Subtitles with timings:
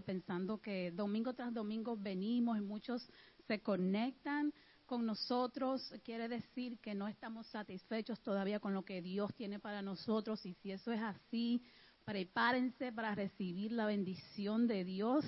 [0.00, 3.08] pensando que domingo tras domingo venimos y muchos
[3.46, 4.52] se conectan
[4.86, 5.92] con nosotros.
[6.02, 10.54] Quiere decir que no estamos satisfechos todavía con lo que Dios tiene para nosotros y
[10.54, 11.62] si eso es así,
[12.04, 15.24] prepárense para recibir la bendición de Dios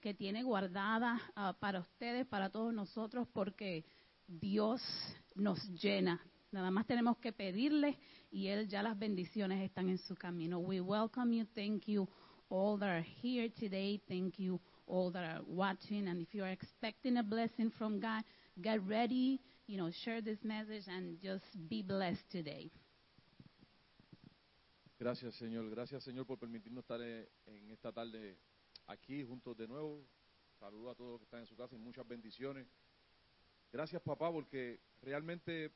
[0.00, 3.84] que tiene guardada ah, para ustedes, para todos nosotros, porque
[4.26, 4.80] Dios
[5.34, 6.24] nos llena.
[6.52, 7.98] Nada más tenemos que pedirle
[8.30, 10.58] y Él ya las bendiciones están en su camino.
[10.58, 11.46] We welcome you.
[11.54, 12.08] Thank you
[12.50, 14.00] all that are here today.
[14.08, 16.08] Thank you all that are watching.
[16.08, 18.22] And if you are expecting a blessing from God,
[18.60, 22.70] get ready, you know, share this message and just be blessed today.
[24.98, 25.70] Gracias, Señor.
[25.70, 28.36] Gracias, Señor, por permitirnos estar eh, en esta tarde
[28.86, 30.04] aquí juntos de nuevo.
[30.58, 32.66] Saludo a todos los que están en su casa y muchas bendiciones.
[33.72, 35.72] Gracias, papá, porque realmente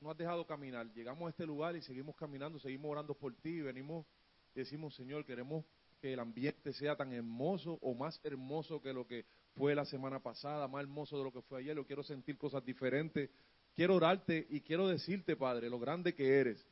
[0.00, 0.86] no has dejado caminar.
[0.92, 3.60] Llegamos a este lugar y seguimos caminando, seguimos orando por ti.
[3.60, 4.06] Venimos
[4.54, 5.64] decimos, Señor, queremos
[6.00, 9.24] que el ambiente sea tan hermoso o más hermoso que lo que
[9.54, 11.76] fue la semana pasada, más hermoso de lo que fue ayer.
[11.76, 13.30] Yo quiero sentir cosas diferentes.
[13.74, 16.66] Quiero orarte y quiero decirte, Padre, lo grande que eres.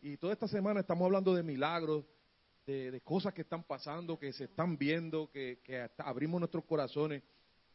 [0.00, 2.04] Y toda esta semana estamos hablando de milagros,
[2.66, 7.22] de, cosas que están pasando, que se están viendo, que, abrimos nuestros corazones.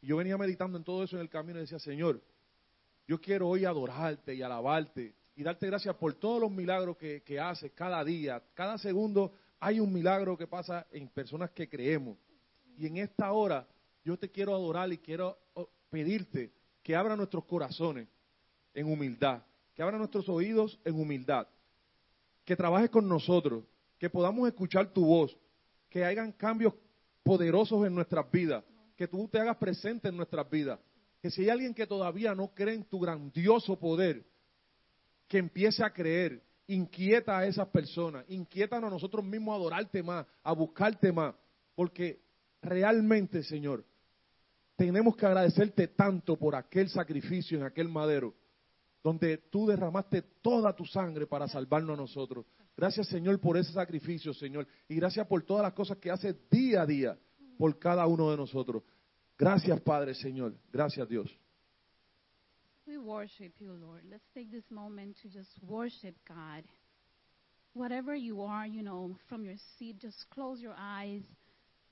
[0.01, 2.21] Y yo venía meditando en todo eso en el camino y decía, Señor,
[3.07, 7.39] yo quiero hoy adorarte y alabarte y darte gracias por todos los milagros que, que
[7.39, 8.41] haces cada día.
[8.53, 12.17] Cada segundo hay un milagro que pasa en personas que creemos.
[12.77, 13.67] Y en esta hora
[14.03, 16.51] yo te quiero adorar y quiero oh, pedirte
[16.83, 18.07] que abra nuestros corazones
[18.73, 19.41] en humildad,
[19.73, 21.47] que abra nuestros oídos en humildad,
[22.43, 23.63] que trabajes con nosotros,
[23.97, 25.35] que podamos escuchar tu voz,
[25.89, 26.73] que hagan cambios
[27.23, 28.63] poderosos en nuestras vidas,
[28.95, 30.79] que tú te hagas presente en nuestras vidas.
[31.21, 34.23] Que si hay alguien que todavía no cree en tu grandioso poder,
[35.27, 40.25] que empiece a creer, inquieta a esas personas, inquieta a nosotros mismos a adorarte más,
[40.43, 41.35] a buscarte más,
[41.75, 42.21] porque
[42.61, 43.85] realmente, Señor,
[44.75, 48.33] tenemos que agradecerte tanto por aquel sacrificio en aquel madero,
[49.03, 52.45] donde tú derramaste toda tu sangre para salvarnos a nosotros.
[52.75, 54.67] Gracias, Señor, por ese sacrificio, Señor.
[54.89, 57.17] Y gracias por todas las cosas que haces día a día
[57.57, 58.83] por cada uno de nosotros.
[59.37, 60.55] Gracias, Padre, Señor.
[60.71, 61.29] Gracias, Dios.
[62.87, 64.01] We worship you, Lord.
[64.11, 66.63] Let's take this moment to just worship God.
[67.73, 71.23] Whatever you are, you know, from your seat, just close your eyes,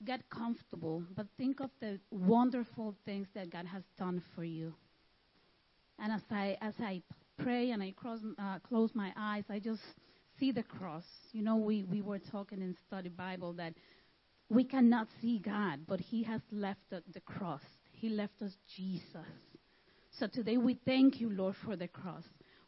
[0.04, 4.72] get comfortable, but think of the wonderful things that God has done for you.
[5.98, 7.02] And as I as I
[7.38, 9.82] pray and I cross, uh, close my eyes, I just
[10.38, 11.04] see the cross.
[11.32, 13.74] You know, we, we were talking in study Bible that
[14.48, 17.62] we cannot see God, but He has left the, the cross.
[17.92, 19.26] He left us Jesus.
[20.18, 22.22] So today we thank you, Lord, for the cross.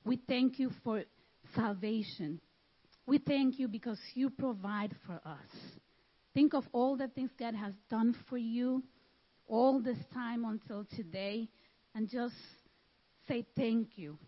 [0.04, 1.04] We thank you for
[1.54, 2.40] salvation.
[3.06, 5.48] We thank you because you provide for us.
[6.34, 8.82] Think of all the things God has done for you
[9.46, 11.48] all this time until today
[11.94, 12.34] and just
[13.28, 14.18] say thank you.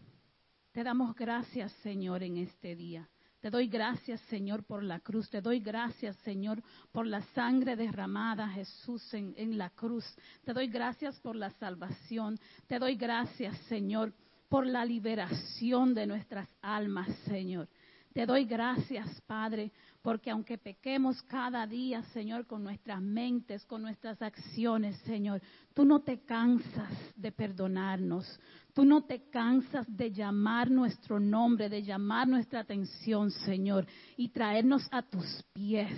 [0.73, 3.05] Te damos gracias, Señor, en este día.
[3.41, 5.31] Te doy gracias, Señor, por la cruz.
[5.31, 6.61] Te doy gracias, Señor,
[6.91, 10.05] por la sangre derramada, Jesús, en, la cruz.
[10.45, 12.39] Te doy gracias por la salvación.
[12.67, 14.13] Te doy gracias, Señor,
[14.49, 17.69] por la liberación de nuestras almas, Señor.
[18.13, 19.71] Te doy gracias, Padre,
[20.03, 25.43] porque aunque pequemos cada día, Señor, con nuestras mentes, con nuestras acciones, Señor,
[25.75, 28.39] tú no te cansas de perdonarnos.
[28.75, 33.87] Tú no te cansas de llamar nuestro nombre, de llamar nuestra atención, Señor,
[34.17, 35.93] y traernos a tus pies.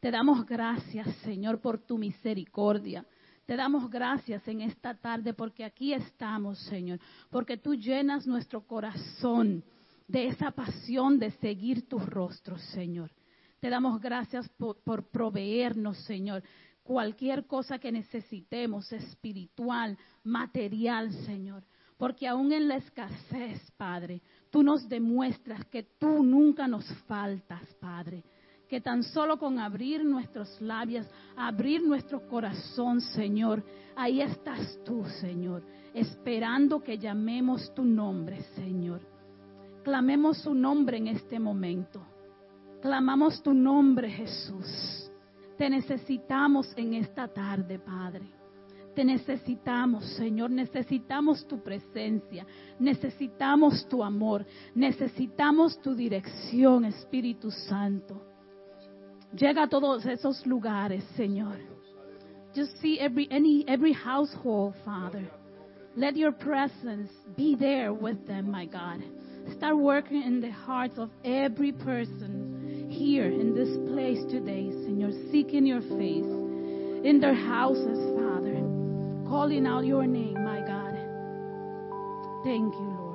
[0.00, 3.04] Te damos gracias, Señor, por tu misericordia.
[3.46, 7.00] Te damos gracias en esta tarde porque aquí estamos, Señor,
[7.30, 9.64] porque tú llenas nuestro corazón
[10.08, 13.12] de esa pasión de seguir tus rostros, Señor.
[13.60, 16.42] Te damos gracias por, por, proveernos, Señor,
[16.82, 21.62] cualquier cosa que necesitemos, espiritual, material, Señor.
[21.98, 28.24] Porque aún en la escasez, Padre, tú nos demuestras que tú nunca nos faltas, Padre.
[28.68, 33.64] Que tan solo con abrir nuestros labios, abrir nuestro corazón, Señor,
[33.96, 39.17] ahí estás tú, Señor, esperando que llamemos tu nombre, Señor.
[39.88, 42.06] Clamemos su nombre en este momento.
[42.82, 45.10] Clamamos tu nombre, Jesús.
[45.56, 48.28] Te necesitamos en esta tarde, Padre.
[48.94, 52.46] Te necesitamos, Señor, necesitamos tu presencia,
[52.78, 54.44] necesitamos tu amor,
[54.74, 58.20] necesitamos tu dirección, Espíritu Santo.
[59.32, 61.56] Llega a todos esos lugares, Señor.
[62.54, 65.30] Just see every any every household, Father.
[65.96, 69.17] Let your presence be there with them, my God.
[69.56, 75.66] Start working in the hearts of every person here in this place today, Señor, seeking
[75.66, 76.30] your face
[77.04, 78.56] in their houses, Father,
[79.28, 80.94] calling out your name, my God.
[82.44, 83.08] Thank you, Lord.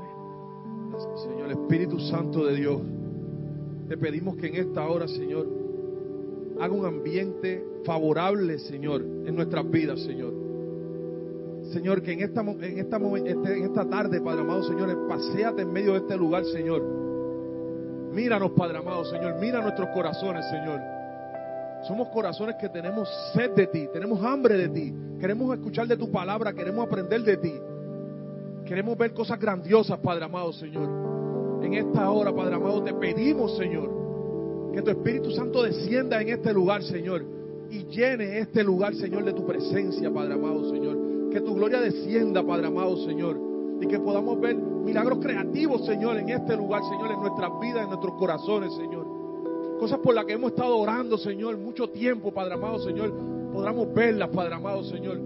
[1.18, 2.82] Señor Espíritu Santo de Dios,
[3.90, 5.48] te pedimos que en esta hora, Señor,
[6.60, 10.43] haga un ambiente favorable, Señor, en nuestras vidas, Señor.
[11.74, 15.94] Señor, que en esta, en esta, este, esta tarde, Padre amado, Señor, paséate en medio
[15.94, 16.84] de este lugar, Señor.
[18.14, 19.36] Míranos, Padre amado, Señor.
[19.40, 20.80] Mira nuestros corazones, Señor.
[21.88, 24.94] Somos corazones que tenemos sed de ti, tenemos hambre de ti.
[25.20, 27.54] Queremos escuchar de tu palabra, queremos aprender de ti.
[28.66, 30.88] Queremos ver cosas grandiosas, Padre amado, Señor.
[31.64, 36.54] En esta hora, Padre amado, te pedimos, Señor, que tu Espíritu Santo descienda en este
[36.54, 37.26] lugar, Señor,
[37.70, 41.03] y llene este lugar, Señor, de tu presencia, Padre amado, Señor.
[41.34, 43.40] Que tu gloria descienda, Padre amado, Señor.
[43.82, 47.90] Y que podamos ver milagros creativos, Señor, en este lugar, Señor, en nuestras vidas, en
[47.90, 49.08] nuestros corazones, Señor.
[49.80, 53.12] Cosas por las que hemos estado orando, Señor, mucho tiempo, Padre amado, Señor.
[53.52, 55.20] Podamos verlas, Padre amado, Señor.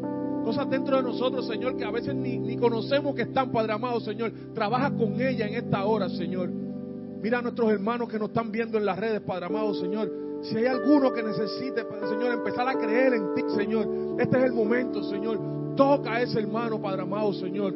[0.45, 3.99] Cosas dentro de nosotros, Señor, que a veces ni, ni conocemos que están, Padre amado,
[3.99, 4.31] Señor.
[4.53, 6.49] Trabaja con ella en esta hora, Señor.
[6.49, 10.09] Mira a nuestros hermanos que nos están viendo en las redes, Padre amado, Señor.
[10.43, 13.87] Si hay alguno que necesite, Señor, empezar a creer en ti, Señor.
[14.19, 15.66] Este es el momento, Señor.
[15.77, 17.73] Toca a ese hermano, Padre amado, Señor.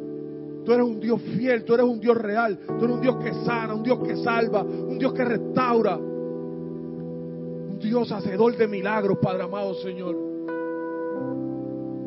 [0.64, 3.32] Tú eres un Dios fiel, tú eres un Dios real, tú eres un Dios que
[3.44, 5.96] sana, un Dios que salva, un Dios que restaura.
[5.96, 10.16] Un Dios hacedor de milagros, Padre amado, Señor.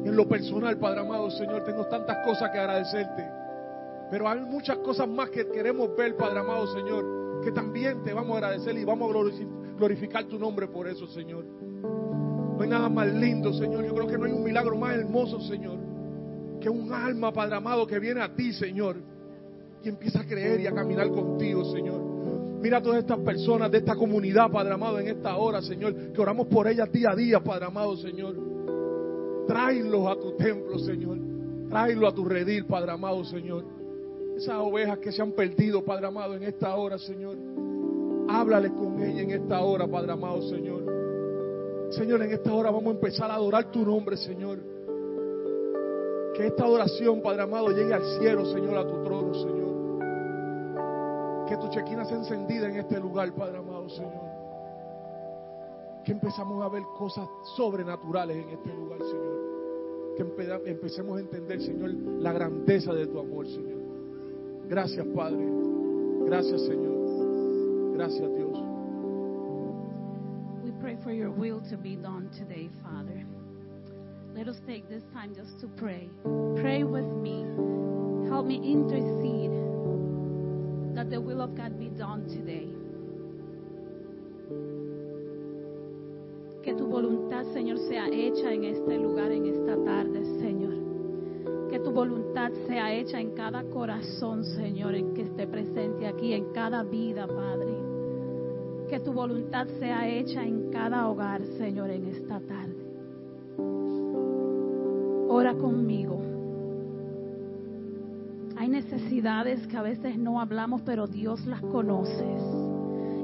[0.05, 3.25] en lo personal, Padre amado, Señor, tengo tantas cosas que agradecerte.
[4.11, 8.35] Pero hay muchas cosas más que queremos ver, Padre amado, Señor, que también te vamos
[8.35, 9.13] a agradecer y vamos a
[9.77, 11.43] glorificar tu nombre por eso, Señor.
[11.43, 13.83] No hay nada más lindo, Señor.
[13.83, 15.77] Yo creo que no hay un milagro más hermoso, Señor,
[16.65, 18.95] que un alma, Padre amado, que viene a ti, Señor,
[19.83, 22.01] y empieza a creer y a caminar contigo, Señor.
[22.59, 26.19] Mira a todas estas personas de esta comunidad, Padre amado, en esta hora, Señor, que
[26.19, 28.35] oramos por ellas día a día, Padre amado, Señor.
[29.47, 31.19] Tráelos a tu templo, Señor.
[31.69, 33.63] Tráelos a tu redil, Padre amado, Señor.
[34.35, 37.37] Esas ovejas que se han perdido, Padre amado, en esta hora, Señor.
[38.27, 40.83] Háblale con ellas en esta hora, Padre amado, Señor.
[41.91, 44.74] Señor, en esta hora vamos a empezar a adorar tu nombre, Señor.
[46.35, 49.65] Que esta adoración, Padre amado, llegue al cielo, Señor, a tu trono, Señor.
[51.47, 54.25] Que tu chequina sea encendida en este lugar, Padre amado, Señor.
[56.03, 59.35] Que empezamos a ver cosas sobrenaturales en este lugar, Señor.
[60.17, 60.23] Que
[60.71, 63.79] empecemos a entender, Señor, la grandeza de tu amor, Señor.
[64.67, 65.45] Gracias, Padre.
[66.25, 67.93] Gracias, Señor.
[67.93, 68.75] Gracias, Dios.
[70.85, 73.25] pray for your will to be done today, Father.
[74.35, 76.09] Let us take this time just to pray.
[76.59, 77.45] Pray with me.
[78.27, 79.55] Help me intercede
[80.93, 82.67] that the will of God be done today.
[86.63, 91.69] Que tu voluntad, Señor, sea hecha en este lugar, en esta tarde, Señor.
[91.69, 96.51] Que tu voluntad sea hecha en cada corazón, Señor, en que esté presente aquí, en
[96.51, 97.73] cada vida, Padre.
[98.89, 102.64] Que tu voluntad sea hecha en cada hogar, Señor, en esta tarde.
[105.37, 106.21] Ora conmigo.
[108.55, 112.25] Hay necesidades que a veces no hablamos, pero Dios las conoce.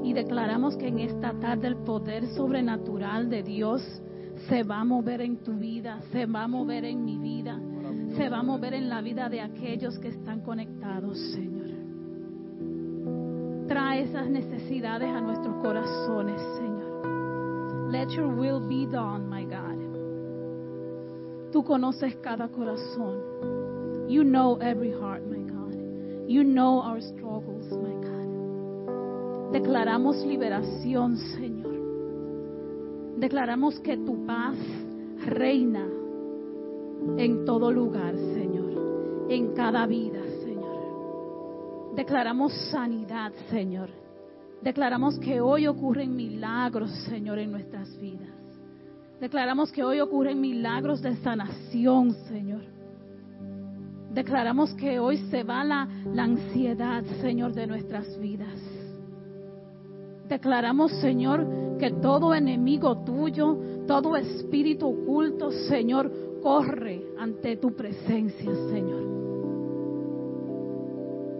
[0.04, 3.80] Y declaramos que en esta tarde el poder sobrenatural de Dios
[4.46, 7.58] se va a mover en tu vida, se va a mover en mi vida,
[8.14, 11.62] se va a mover en la vida de aquellos que están conectados, Señor
[13.68, 17.90] trae esas necesidades a nuestros corazones, Señor.
[17.90, 19.31] Let your will be done.
[21.52, 24.08] Tú conoces cada corazón.
[24.08, 25.74] You know every heart, my God.
[26.28, 29.52] You know our struggles, my God.
[29.52, 31.72] Declaramos liberación, Señor.
[33.18, 34.56] Declaramos que tu paz
[35.26, 35.86] reina
[37.18, 39.28] en todo lugar, Señor.
[39.28, 40.22] En cada vida,
[41.94, 43.90] Declaramos sanidad, Señor.
[44.62, 48.31] Declaramos que hoy ocurren milagros, Señor, en nuestras vidas.
[49.22, 52.62] Declaramos que hoy ocurren milagros de sanación, Señor.
[54.12, 58.60] Declaramos que hoy se va la, la ansiedad, Señor, de nuestras vidas.
[60.28, 61.46] Declaramos, Señor,
[61.78, 66.10] que todo enemigo tuyo, todo espíritu oculto, Señor,
[66.42, 69.04] corre ante tu presencia, Señor.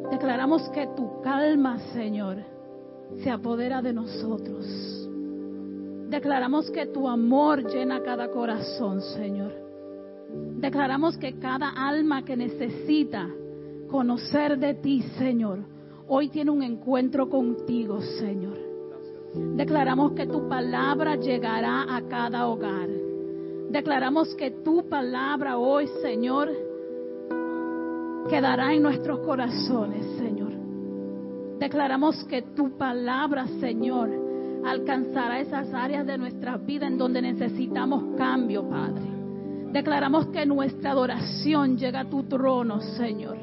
[0.08, 2.44] Declaramos que tu calma, Señor,
[3.24, 5.01] se apodera de nosotros.
[6.12, 9.50] Declaramos que tu amor llena cada corazón, Señor.
[10.60, 13.30] Declaramos que cada alma que necesita
[13.90, 15.60] conocer de ti, Señor,
[16.06, 18.58] hoy tiene un encuentro contigo, Señor.
[19.56, 22.90] Declaramos que tu palabra llegará a cada hogar.
[23.70, 26.50] Declaramos que tu palabra hoy, Señor,
[28.28, 30.52] quedará en nuestros corazones, Señor.
[31.58, 34.21] Declaramos que tu palabra, Señor,
[34.64, 39.02] alcanzará esas áreas de nuestra vida en donde necesitamos cambio, Padre.
[39.72, 43.38] Declaramos que nuestra adoración llega a tu trono, Señor,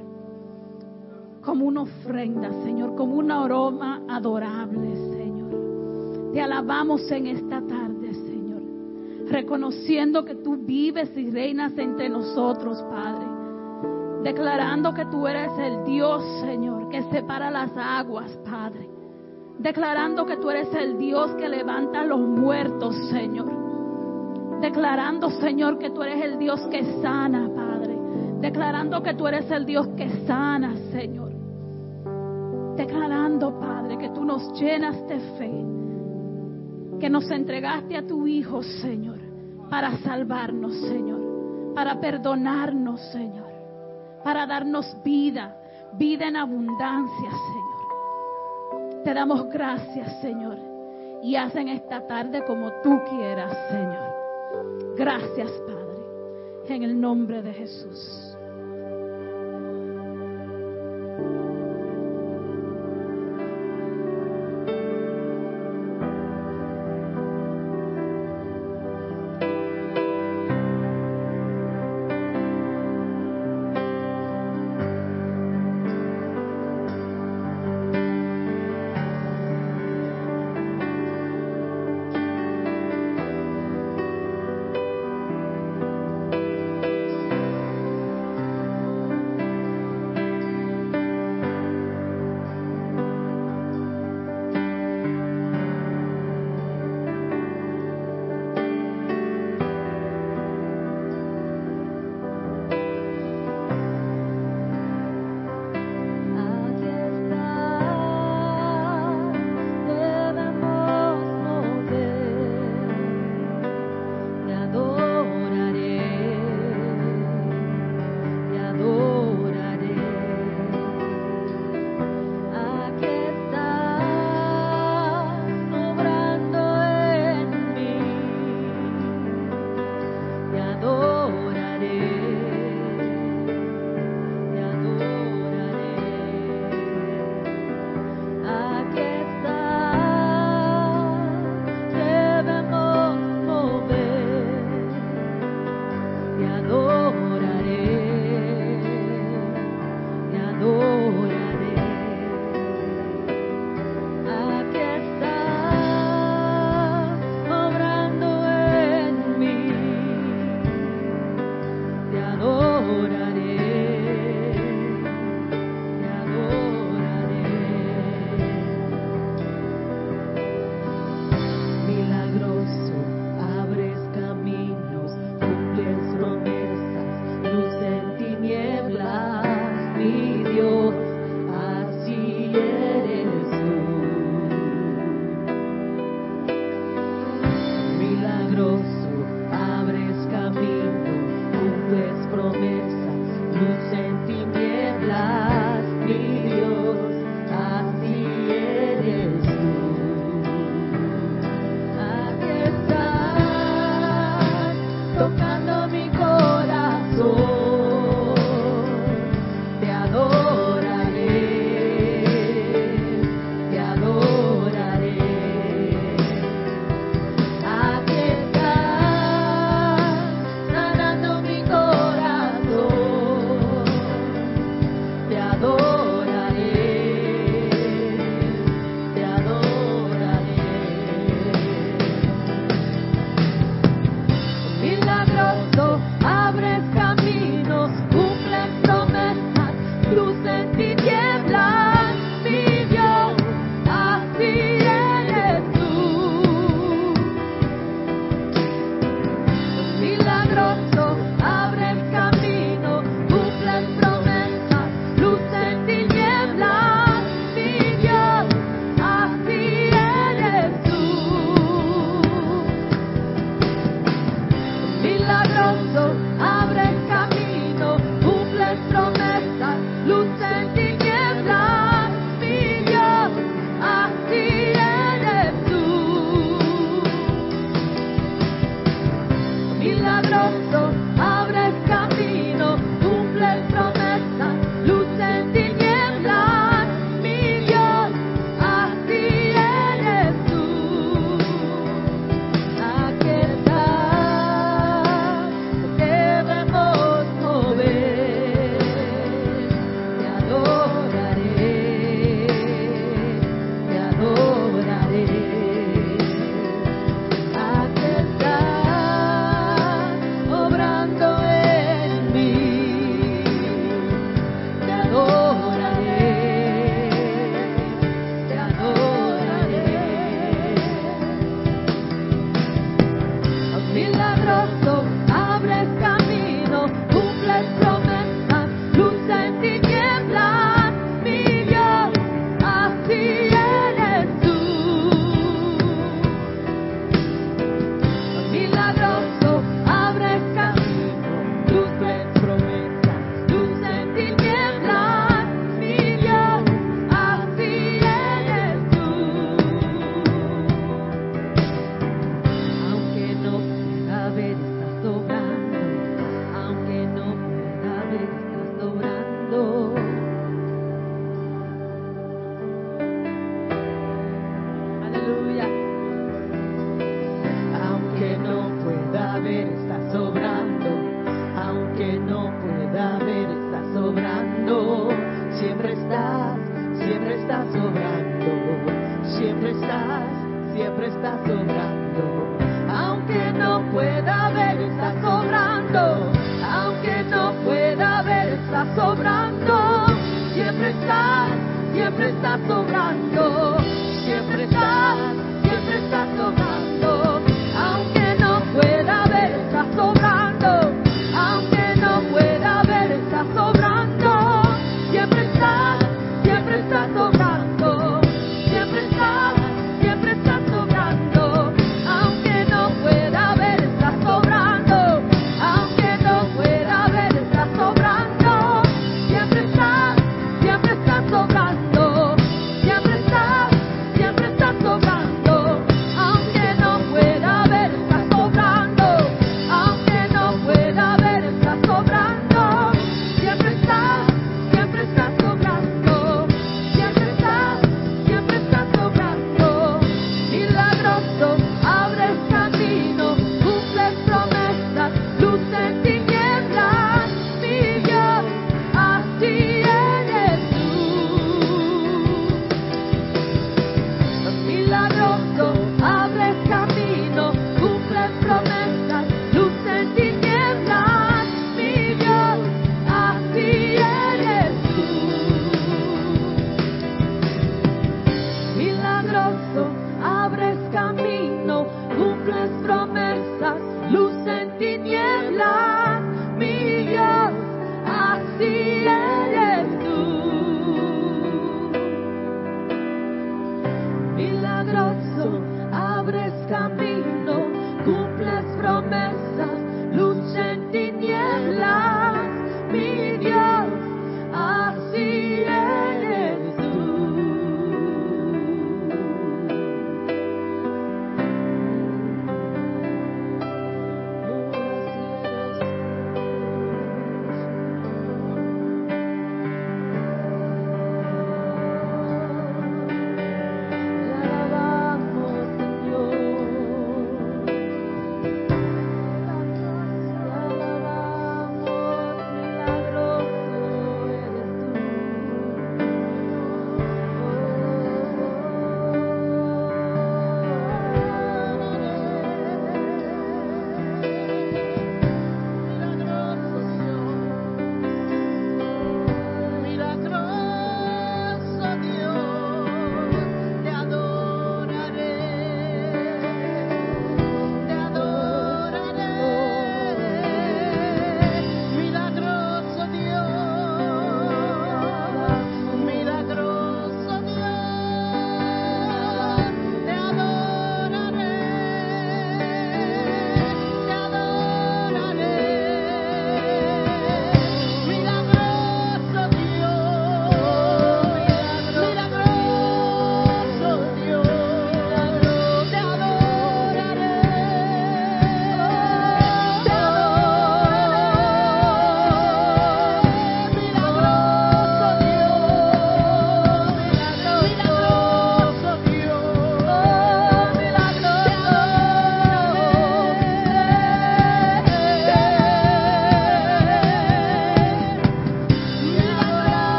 [1.44, 6.32] como una ofrenda, Señor, como un aroma adorable, Señor.
[6.34, 8.62] Te alabamos en esta tarde, Señor,
[9.32, 13.26] reconociendo que tú vives y reinas entre nosotros, Padre.
[14.24, 18.99] Declarando que tú eres el Dios, Señor, que separa las aguas, Padre.
[19.60, 23.60] Declarando que tú eres el Dios que levanta a los muertos, Señor
[24.60, 27.98] declarando, Señor, que tú eres el Dios que sana, Padre.
[28.42, 31.32] Declarando que tú eres el Dios que sana, Señor.
[32.76, 37.00] Declarando, Padre, que tú nos llenas de fe.
[37.00, 39.20] Que nos entregaste a tu Hijo, Señor,
[39.70, 41.74] para salvarnos, Señor.
[41.74, 43.50] Para perdonarnos, Señor.
[44.24, 45.56] Para darnos vida,
[45.98, 47.69] vida en abundancia, Señor.
[49.04, 50.58] Te damos gracias, Señor.
[51.22, 54.96] Y hacen esta tarde como tú quieras, Señor.
[54.96, 58.29] Gracias, Padre, en el nombre de Jesús.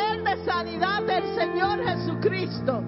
[0.00, 2.82] Poder de sanidad del Señor Jesucristo.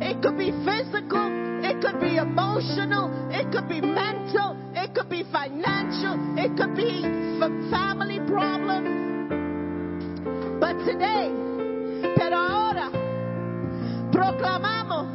[0.00, 1.28] It could be physical,
[1.62, 7.02] it could be emotional, it could be mental, it could be financial, it could be
[7.70, 8.88] family problems.
[10.58, 11.30] But today,
[12.16, 12.90] pero ahora,
[14.10, 15.06] proclamamos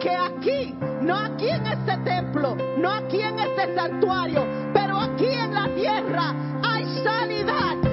[0.00, 5.54] que aquí, no aquí en este templo, no aquí en este santuario, pero aquí en
[5.54, 7.87] la tierra hay sanidad.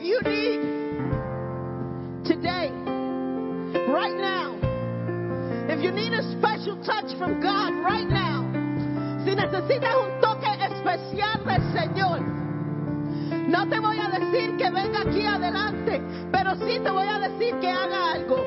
[0.00, 0.60] You need
[2.24, 2.72] today,
[3.86, 4.56] right now,
[5.68, 8.48] if you need a special touch from God right now,
[9.24, 12.20] si necesitas un toque especial del Señor,
[13.48, 16.00] no te voy a decir que venga aquí adelante,
[16.32, 18.44] pero sí te voy a decir que haga algo.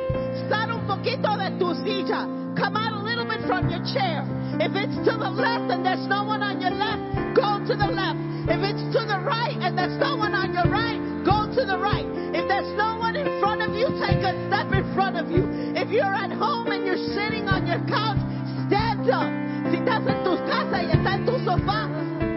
[0.50, 2.28] Sal un poquito de tu silla.
[2.58, 4.26] Come out a little bit from your chair.
[4.60, 7.92] If it's to the left and there's no one on your left, go to the
[7.94, 8.20] left.
[8.50, 11.13] If it's to the right and there's no one on your right,
[11.56, 12.06] to the right.
[12.34, 15.46] If there's no one in front of you, take a step in front of you.
[15.78, 18.18] If you're at home and you're sitting on your couch,
[18.66, 19.30] stand up.
[19.70, 21.90] Si estás en tu casa y estás en tu sofá,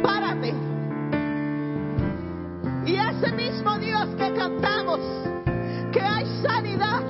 [0.03, 0.53] párate.
[2.85, 5.01] Y ese mismo Dios que cantamos,
[5.93, 7.03] que hay sanidad,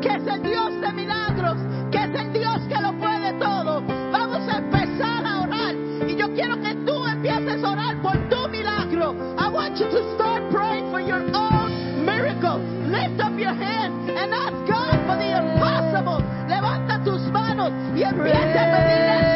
[0.00, 1.58] que es el Dios de milagros,
[1.90, 3.82] que es el Dios que lo puede todo.
[4.10, 5.74] Vamos a empezar a orar.
[6.08, 9.14] Y yo quiero que tú empieces a orar por tu milagro.
[9.38, 10.11] I want you to
[17.62, 19.31] tus manos y empieza a pedirle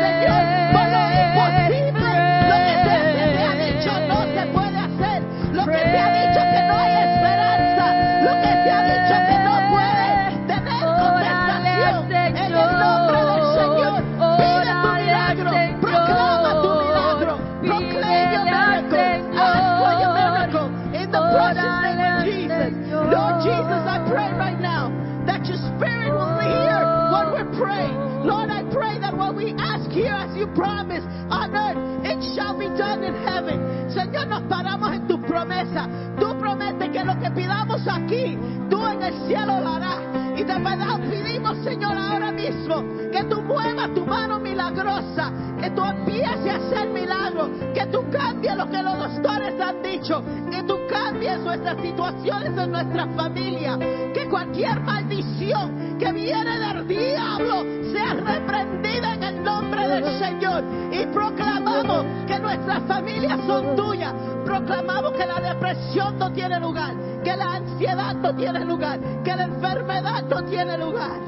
[30.56, 33.60] promise on earth, it shall be done in heaven.
[33.92, 35.86] Señor, nos paramos en tu promesa.
[36.18, 38.38] Tú prometes que lo que pidamos aquí,
[38.70, 40.05] tú en el cielo lo harás.
[40.36, 46.52] Y verdad pedimos, Señor, ahora mismo que tú muevas tu mano milagrosa, que tú empieces
[46.52, 51.40] a hacer milagros, que tú cambies lo que los doctores han dicho, que tú cambies
[51.40, 53.78] nuestras situaciones en nuestra familia,
[54.12, 57.62] que cualquier maldición que viene del diablo
[57.92, 60.64] sea reprendida en el nombre del Señor.
[60.92, 64.12] Y proclamamos que nuestras familias son tuyas.
[64.46, 66.94] Proclamamos que la depresión no tiene lugar,
[67.24, 71.18] que la ansiedad no tiene lugar, que la enfermedad no tiene lugar.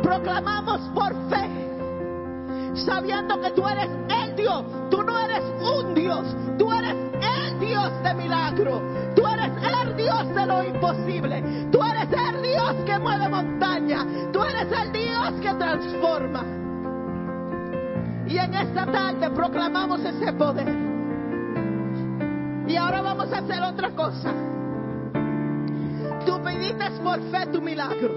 [0.00, 1.50] Proclamamos por fe,
[2.86, 6.24] sabiendo que tú eres el Dios, tú no eres un Dios,
[6.56, 8.80] tú eres el Dios de milagro,
[9.16, 9.50] tú eres
[9.82, 14.92] el Dios de lo imposible, tú eres el Dios que mueve montaña, tú eres el
[14.92, 16.44] Dios que transforma.
[18.28, 20.91] Y en esta tarde proclamamos ese poder.
[22.66, 24.32] Y ahora vamos a hacer otra cosa.
[26.24, 28.10] Tú pediste por fe tu milagro.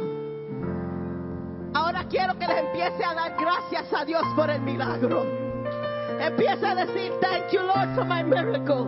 [1.74, 5.26] Ahora quiero que les empiece a dar gracias a Dios por el milagro.
[6.20, 8.88] Empieza a decir, thank you Lord for my miracle.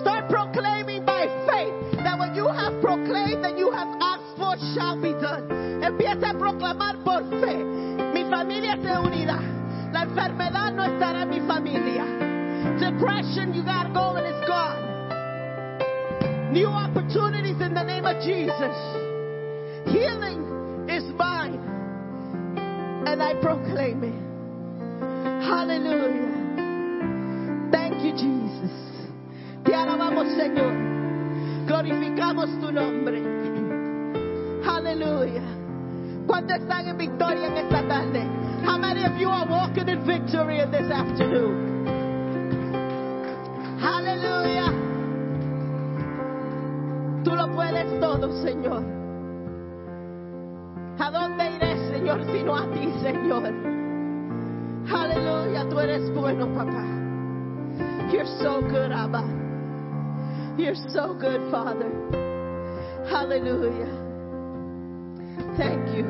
[0.00, 5.00] Start proclaiming by faith that what you have proclaimed and you have asked for shall
[5.00, 5.48] be done.
[5.82, 7.64] Empieza a proclamar por fe.
[8.12, 9.40] Mi familia se unirá.
[9.92, 12.04] La enfermedad no estará en mi familia.
[12.78, 14.85] Depression, you gotta go and it's gone.
[16.56, 18.76] New opportunities in the name of Jesus.
[19.92, 21.60] Healing is mine.
[23.06, 24.16] And I proclaim it.
[25.44, 26.32] Hallelujah.
[27.70, 28.72] Thank you, Jesus.
[29.66, 30.72] Te alabamos, Señor.
[31.66, 33.20] Glorificamos tu nombre.
[34.64, 35.44] Hallelujah.
[36.26, 38.24] ¿Cuántos están en victoria en esta tarde?
[38.64, 41.76] How many of you are walking in victory in this afternoon?
[47.36, 48.82] Lo puedes todo, Señor.
[50.98, 53.52] ¿A dónde iré, Señor, sino a ti, Señor?
[54.90, 56.84] Aleluya, tú eres bueno, papá.
[58.10, 59.24] You're so good, Abba.
[60.56, 61.90] You're so good, Father.
[63.10, 63.92] Hallelujah.
[65.58, 66.06] Thank you.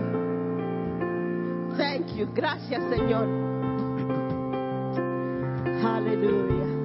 [1.77, 2.27] Thank you.
[2.35, 3.27] Gracias, Señor.
[5.85, 6.76] Aleluya.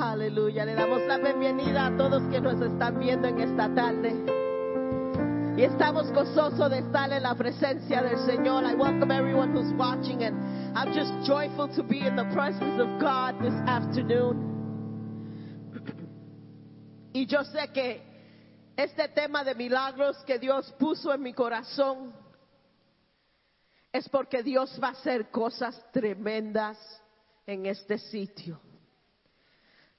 [0.00, 0.64] Aleluya.
[0.64, 4.14] Le damos la bienvenida a todos que nos están viendo en esta tarde.
[5.58, 8.64] Y estamos gozosos de estar en la presencia del Señor.
[8.64, 10.34] I welcome everyone who's watching and
[10.74, 14.48] I'm just joyful to be in the presence of God this afternoon.
[17.12, 18.00] Y yo sé que
[18.78, 22.14] este tema de milagros que Dios puso en mi corazón
[23.92, 26.78] es porque Dios va a hacer cosas tremendas
[27.46, 28.58] en este sitio.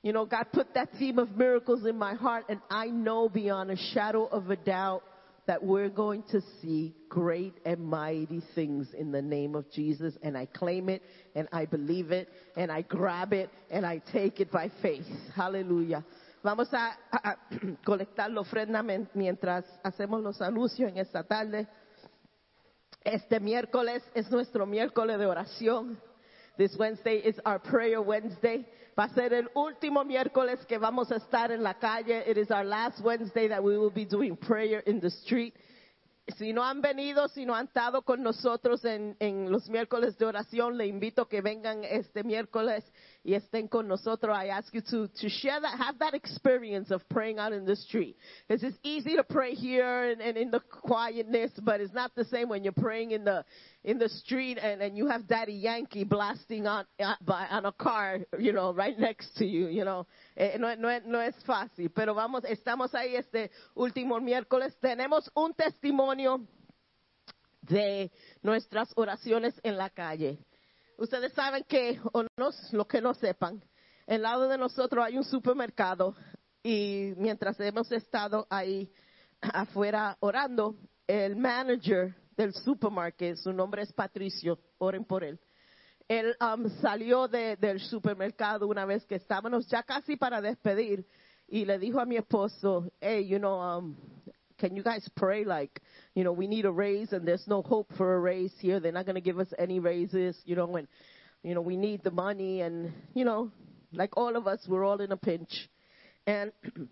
[0.03, 3.69] You know, God put that theme of miracles in my heart, and I know beyond
[3.69, 5.03] a shadow of a doubt
[5.45, 10.15] that we're going to see great and mighty things in the name of Jesus.
[10.23, 11.03] And I claim it,
[11.35, 15.05] and I believe it, and I grab it, and I take it by faith.
[15.35, 16.03] Hallelujah.
[16.43, 17.37] Vamos a, a, a
[17.85, 18.83] colectar la ofrenda
[19.13, 21.67] mientras hacemos los anuncios en esta tarde.
[23.03, 25.99] Este miércoles es nuestro miércoles de oración.
[26.61, 28.63] This Wednesday is our prayer Wednesday.
[28.95, 32.21] Va a ser el último miércoles que vamos a estar en la calle.
[32.27, 35.55] It is our last Wednesday that we will be doing prayer in the street.
[36.37, 40.25] Si no han venido, si no han estado con nosotros en, en los miércoles de
[40.27, 42.83] oración, le invito a que vengan este miércoles
[43.23, 44.35] y estén con nosotros.
[44.35, 47.75] I ask you to, to share that, have that experience of praying out in the
[47.75, 48.17] street.
[48.49, 52.49] It's easy to pray here and, and in the quietness, but it's not the same
[52.49, 53.45] when you're praying in the,
[53.83, 58.53] in the street and, and you have Daddy Yankee blasting on, on a car, you
[58.53, 60.07] know, right next to you, you know.
[60.35, 64.73] Eh, no, no, no es fácil, pero vamos, estamos ahí este último miércoles.
[64.81, 66.41] Tenemos un testimonio
[67.61, 68.11] de
[68.41, 70.39] nuestras oraciones en la calle.
[70.97, 73.63] Ustedes saben que, o no, los que no sepan,
[74.07, 76.15] al lado de nosotros hay un supermercado
[76.63, 78.91] y mientras hemos estado ahí
[79.41, 80.75] afuera orando,
[81.07, 85.39] el manager del supermercado, su nombre es Patricio, oren por él.
[86.07, 91.05] Él um, salió de- del supermercado una vez que estábamos ya casi para despedir
[91.47, 93.95] y le dijo a mi esposo, hey, you know, um,
[94.61, 95.81] can you guys pray like,
[96.13, 98.79] you know, we need a raise and there's no hope for a raise here.
[98.79, 100.87] They're not going to give us any raises, you know, and,
[101.41, 103.51] you know, we need the money and, you know,
[103.91, 105.67] like all of us, we're all in a pinch.
[106.27, 106.51] And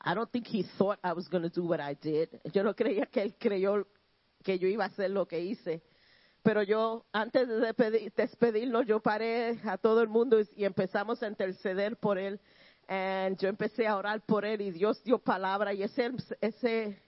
[0.00, 2.28] I don't think he thought I was going to do what I did.
[2.54, 3.84] Yo no creía que él creyó
[4.44, 5.82] que yo iba a hacer lo que hice.
[6.44, 11.26] Pero yo, antes de despedir- despedirnos, yo paré a todo el mundo y empezamos a
[11.26, 12.38] interceder por él.
[12.88, 16.10] And yo empecé a orar por él y Dios dio palabra y ese,
[16.40, 16.98] ese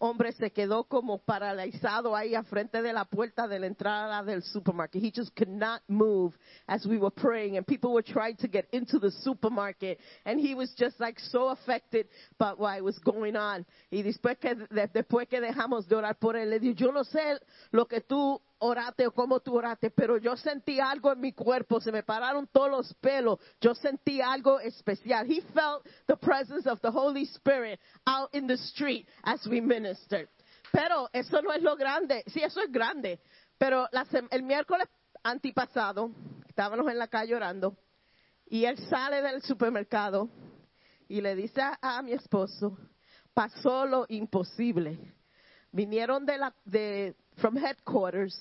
[0.00, 4.42] hombre se quedó como paralizado ahí a frente de la puerta de la entrada del
[4.42, 5.00] supermarket.
[5.00, 6.34] He just could not move
[6.66, 10.54] as we were praying and people were trying to get into the supermarket and he
[10.54, 12.08] was just like so affected
[12.38, 13.64] by what was going on.
[13.92, 17.04] Y después que, de- después que dejamos de orar por él, le dijo, yo no
[17.04, 17.38] sé
[17.70, 21.80] lo que tú oraste o cómo tú oraste, pero yo sentí algo en mi cuerpo,
[21.80, 25.26] se me pararon todos los pelos, yo sentí algo especial.
[25.26, 30.28] He felt the presence of the Holy Spirit out in the street as we ministered.
[30.72, 33.20] Pero eso no es lo grande, sí, eso es grande,
[33.58, 33.88] pero
[34.30, 34.86] el miércoles
[35.22, 36.10] antipasado,
[36.48, 37.76] estábamos en la calle orando,
[38.46, 40.28] y él sale del supermercado
[41.08, 42.76] y le dice a, a mi esposo,
[43.34, 45.14] pasó lo imposible.
[45.72, 48.36] Vinieron de la, de, from headquarters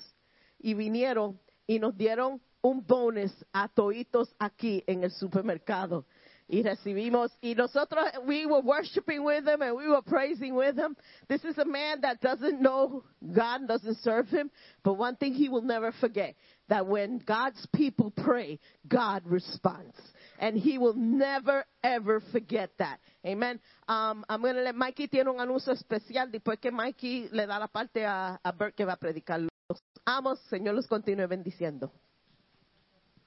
[0.61, 6.05] y vinieron y nos dieron un bonus a toitos aquí en el supermercado.
[6.51, 10.95] Y recibimos, y nosotros, we were worshiping with him and we were praising with him.
[11.27, 14.49] This is a man that doesn't know God, doesn't serve him,
[14.83, 16.33] but one thing he will never forget,
[16.67, 19.95] that when God's people pray, God responds.
[20.39, 22.99] And he will never, ever forget that.
[23.23, 23.59] Amen.
[23.87, 27.67] Um, I'm gonna let Mikey tiene un anuncio especial después que Mikey le da la
[27.67, 29.41] parte a, a Bert que va a predicar.
[29.41, 31.91] Los amos, Señor los continúe bendiciendo.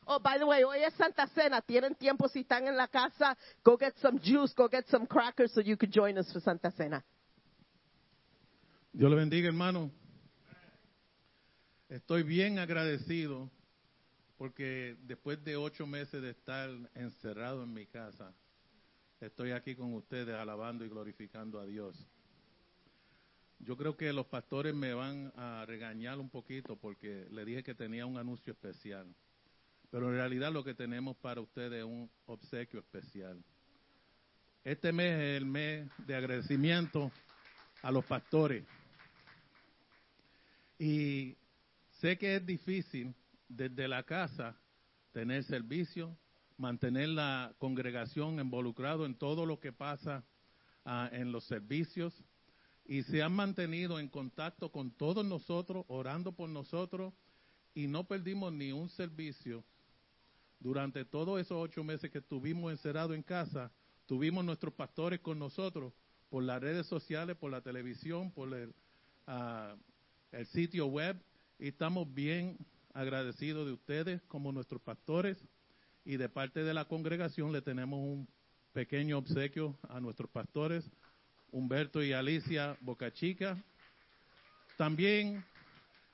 [0.07, 1.61] Oh, by the way, hoy es Santa Cena.
[1.61, 3.37] Tienen tiempo si están en la casa.
[3.63, 6.71] Go get some juice, go get some crackers so you could join us for Santa
[6.73, 7.05] Cena.
[8.93, 9.91] Dios le bendiga, hermano.
[11.89, 13.51] Estoy bien agradecido
[14.39, 18.35] porque después de ocho meses de estar encerrado en mi casa,
[19.27, 21.97] estoy aquí con ustedes alabando y glorificando a Dios.
[23.61, 27.75] Yo creo que los pastores me van a regañar un poquito porque le dije que
[27.75, 29.07] tenía un anuncio especial.
[29.91, 33.41] Pero en realidad lo que tenemos para ustedes es un obsequio especial.
[34.65, 37.13] Este mes es el mes de agradecimiento
[37.83, 38.65] a los pastores.
[40.79, 41.37] Y
[42.01, 43.15] sé que es difícil
[43.49, 44.57] desde la casa
[45.13, 46.17] tener servicio,
[46.57, 50.25] mantener la congregación involucrado en todo lo que pasa
[50.85, 52.25] ah, en los servicios.
[52.85, 57.15] Y se han mantenido en contacto con todos nosotros, orando por nosotros
[57.75, 59.65] y no perdimos ni un servicio.
[60.61, 63.73] Durante todos esos ocho meses que estuvimos encerrados en casa,
[64.07, 65.93] tuvimos nuestros pastores con nosotros
[66.29, 68.75] por las redes sociales, por la televisión, por el,
[69.27, 69.75] ah,
[70.31, 71.21] el sitio web.
[71.59, 72.59] Y estamos bien
[72.95, 75.39] agradecidos de ustedes como nuestros pastores
[76.05, 78.29] y de parte de la congregación le tenemos un
[78.73, 80.91] pequeño obsequio a nuestros pastores,
[81.51, 83.63] Humberto y Alicia Bocachica.
[84.77, 85.45] También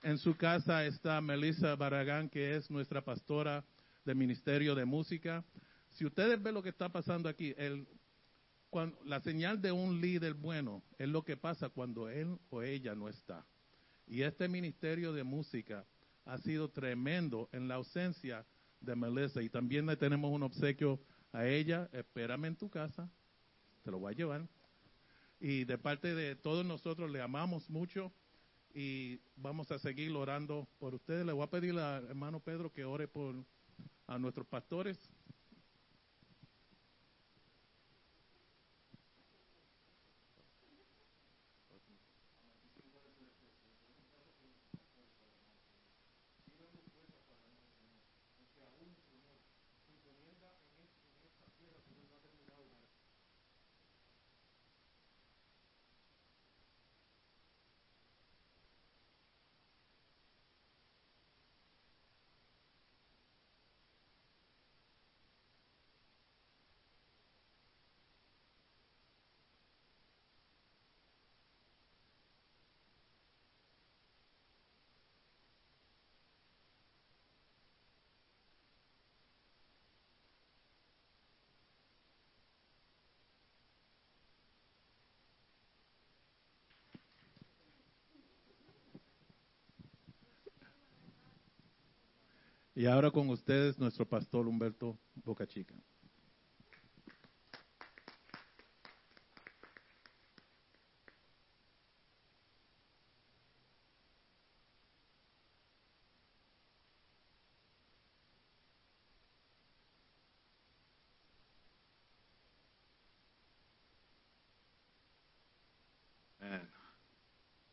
[0.02, 3.64] en su casa está Melissa Barragán, que es nuestra pastora
[4.04, 5.44] del Ministerio de Música.
[5.90, 7.86] Si ustedes ven lo que está pasando aquí, el,
[9.04, 13.08] la señal de un líder bueno es lo que pasa cuando él o ella no
[13.08, 13.46] está.
[14.06, 15.86] Y este Ministerio de Música
[16.24, 18.44] ha sido tremendo en la ausencia
[18.80, 19.42] de Melissa.
[19.42, 21.00] Y también le tenemos un obsequio
[21.32, 21.88] a ella.
[21.92, 23.08] Espérame en tu casa,
[23.82, 24.48] te lo voy a llevar.
[25.40, 28.12] Y de parte de todos nosotros le amamos mucho
[28.74, 31.24] y vamos a seguir orando por ustedes.
[31.24, 33.34] Le voy a pedir al hermano Pedro que ore por
[34.06, 34.98] a nuestros pastores.
[92.78, 95.74] Y ahora con ustedes nuestro pastor Humberto Bocachica.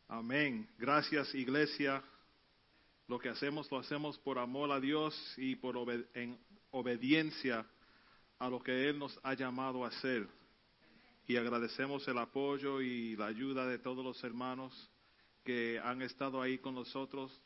[0.08, 0.68] Amén.
[0.76, 2.02] Gracias, iglesia.
[3.08, 5.76] Lo que hacemos lo hacemos por amor a Dios y por
[6.14, 6.38] en
[6.70, 7.64] obediencia
[8.38, 10.26] a lo que Él nos ha llamado a hacer.
[11.28, 14.90] Y agradecemos el apoyo y la ayuda de todos los hermanos
[15.44, 17.40] que han estado ahí con nosotros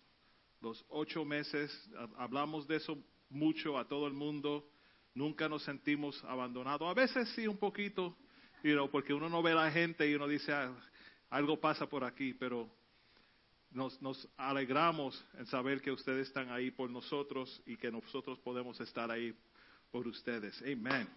[0.61, 1.71] los ocho meses.
[2.17, 2.99] Hablamos de eso
[3.29, 4.67] mucho a todo el mundo.
[5.15, 6.89] Nunca nos sentimos abandonados.
[6.89, 8.17] A veces sí un poquito,
[8.91, 10.75] porque uno no ve a la gente y uno dice, ah,
[11.29, 12.71] algo pasa por aquí, pero
[13.71, 18.81] nos, nos, alegramos en saber que ustedes están ahí por nosotros y que nosotros podemos
[18.81, 19.35] estar ahí
[19.91, 20.61] por ustedes.
[20.63, 21.09] Amen.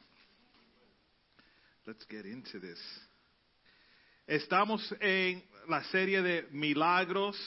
[1.85, 2.79] Let's get into this.
[4.25, 7.37] Estamos en la serie de milagros,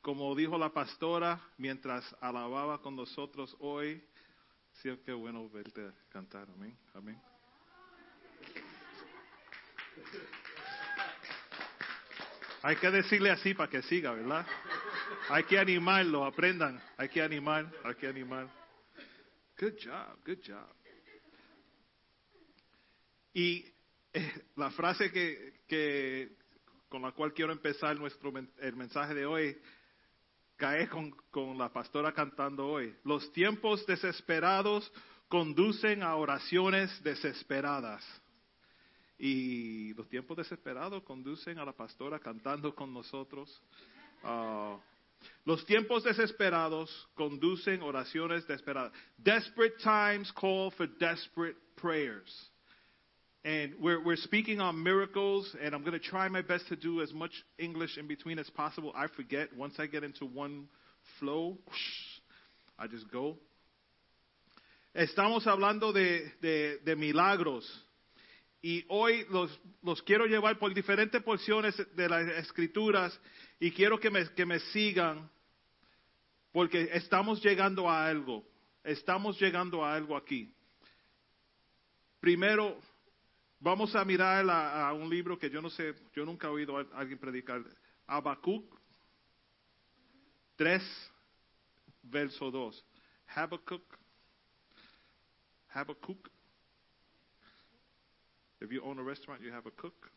[0.00, 4.02] como dijo la pastora mientras alababa con nosotros hoy.
[4.80, 6.48] Sí, qué bueno verte cantar.
[6.48, 6.76] Amén.
[6.94, 7.20] Amén.
[12.62, 14.46] Hay que decirle así para que siga, ¿verdad?
[15.28, 16.80] Hay que animarlo, aprendan.
[16.96, 18.48] Hay que animar, hay que animar.
[19.58, 20.68] Good job, good job.
[23.34, 23.64] Y
[24.12, 26.36] eh, la frase que, que,
[26.88, 29.60] con la cual quiero empezar nuestro el mensaje de hoy
[30.56, 32.94] cae con, con la pastora cantando hoy.
[33.02, 34.92] Los tiempos desesperados
[35.26, 38.04] conducen a oraciones desesperadas.
[39.24, 43.62] Y los tiempos desesperados conducen a la pastora cantando con nosotros.
[44.24, 44.76] Ah,
[45.44, 48.92] los tiempos desesperados conducen oraciones desesperadas.
[49.22, 52.50] Desperate times call for desperate prayers.
[53.44, 57.00] And we're, we're speaking on miracles, and I'm going to try my best to do
[57.00, 58.92] as much English in between as possible.
[58.92, 59.56] I forget.
[59.56, 60.66] Once I get into one
[61.20, 61.58] flow,
[62.76, 63.36] I just go.
[64.96, 67.64] Estamos hablando de, de, de milagros.
[68.62, 73.20] Y hoy los, los, quiero llevar por diferentes porciones de las escrituras
[73.58, 75.28] y quiero que me, que me sigan
[76.52, 78.46] porque estamos llegando a algo,
[78.84, 80.54] estamos llegando a algo aquí.
[82.20, 82.78] Primero,
[83.58, 86.86] vamos a mirar a, un libro que yo no sé, yo nunca he oído a
[86.94, 87.64] alguien predicar.
[88.06, 88.78] Habacuc
[90.54, 91.12] 3,
[92.02, 92.84] verso 2.
[93.34, 93.82] Habacuc.
[95.70, 96.28] Habacuc.
[98.62, 100.10] If you own a restaurant, you have a cook.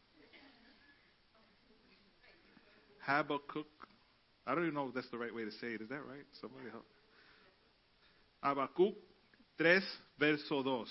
[3.08, 3.68] Habakkuk.
[4.48, 5.82] I don't even know if that's the right way to say it.
[5.82, 6.26] Is that right?
[6.40, 6.86] Somebody help.
[8.44, 8.96] Habacuc
[9.58, 9.82] 3,
[10.20, 10.86] verso 2.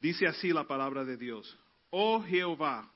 [0.00, 1.56] Dice así la palabra de Dios.
[1.90, 2.90] Oh Jehová,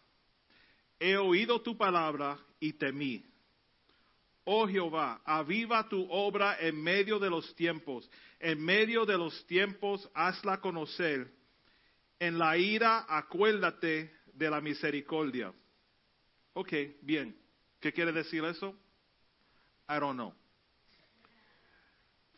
[0.99, 3.25] he oído tu palabra y temí.
[4.45, 8.09] Oh Jehová, aviva tu obra en medio de los tiempos.
[8.39, 11.36] En medio de los tiempos, hazla conocer.
[12.19, 15.53] En la ira, acuérdate de la misericordia.
[16.55, 17.37] Ok, bien.
[17.81, 18.75] ¿Qué quiere decir eso?
[19.89, 20.35] I don't know.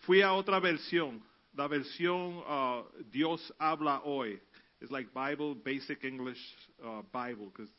[0.00, 1.22] Fui a otra versión,
[1.54, 4.40] la versión uh, Dios habla hoy.
[4.80, 6.38] It's like Bible, basic English
[6.84, 7.70] uh, Bible, because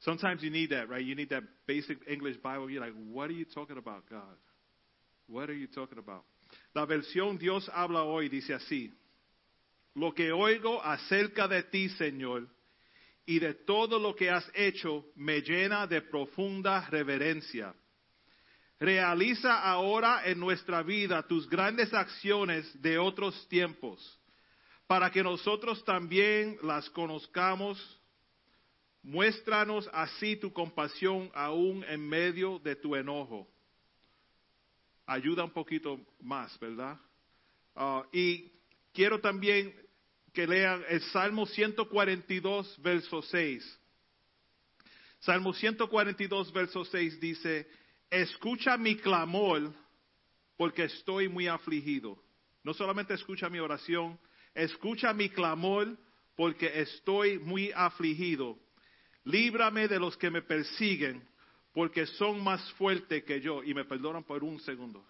[0.00, 1.04] sometimes you need that, right?
[1.04, 2.70] You need that basic English Bible.
[2.70, 4.36] You're like, what are you talking about, God?
[5.28, 6.24] What are you talking about?
[6.74, 8.90] La versión Dios habla hoy dice así.
[9.94, 12.48] Lo que oigo acerca de ti, Señor,
[13.26, 17.74] y de todo lo que has hecho, me llena de profunda reverencia.
[18.78, 24.18] Realiza ahora en nuestra vida tus grandes acciones de otros tiempos,
[24.86, 27.78] para que nosotros también las conozcamos.
[29.02, 33.48] Muéstranos así tu compasión aún en medio de tu enojo.
[35.06, 36.98] Ayuda un poquito más, ¿verdad?
[37.74, 38.52] Uh, y
[39.00, 39.74] quiero también
[40.34, 43.80] que lean el Salmo 142, verso 6.
[45.20, 47.66] Salmo 142, verso 6 dice,
[48.10, 49.72] escucha mi clamor
[50.58, 52.22] porque estoy muy afligido.
[52.62, 54.20] No solamente escucha mi oración,
[54.54, 55.96] escucha mi clamor
[56.36, 58.58] porque estoy muy afligido.
[59.24, 61.26] Líbrame de los que me persiguen
[61.72, 63.64] porque son más fuertes que yo.
[63.64, 65.06] Y me perdonan por un segundo.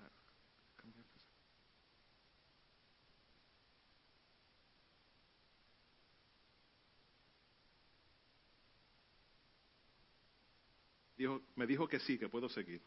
[11.54, 12.80] Me dijo que sí, que puedo seguir.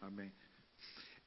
[0.00, 0.32] Amén.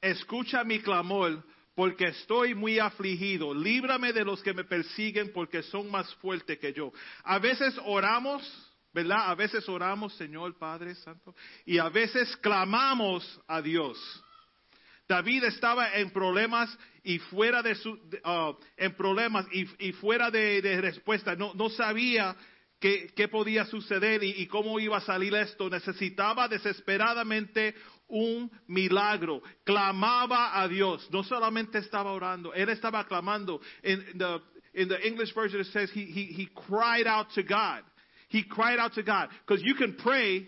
[0.01, 1.43] Escucha mi clamor,
[1.75, 3.53] porque estoy muy afligido.
[3.53, 6.91] Líbrame de los que me persiguen, porque son más fuertes que yo.
[7.23, 8.41] A veces oramos,
[8.93, 9.29] ¿verdad?
[9.29, 13.97] A veces oramos, Señor Padre Santo, y a veces clamamos a Dios.
[15.07, 20.61] David estaba en problemas y fuera de su, uh, en problemas y, y fuera de,
[20.61, 21.35] de, respuesta.
[21.35, 22.35] No, no sabía
[22.85, 25.71] qué, qué podía suceder y, y, cómo iba a salir esto.
[25.71, 27.73] Necesitaba desesperadamente
[28.07, 29.41] un milagro.
[29.63, 31.09] Clamaba a Dios.
[31.11, 33.59] No solamente estaba orando, él estaba clamando.
[33.81, 34.39] In the,
[34.75, 37.81] in the English version it says he, he, he cried out to God.
[38.29, 39.29] He cried out to God.
[39.47, 40.47] Because you can pray,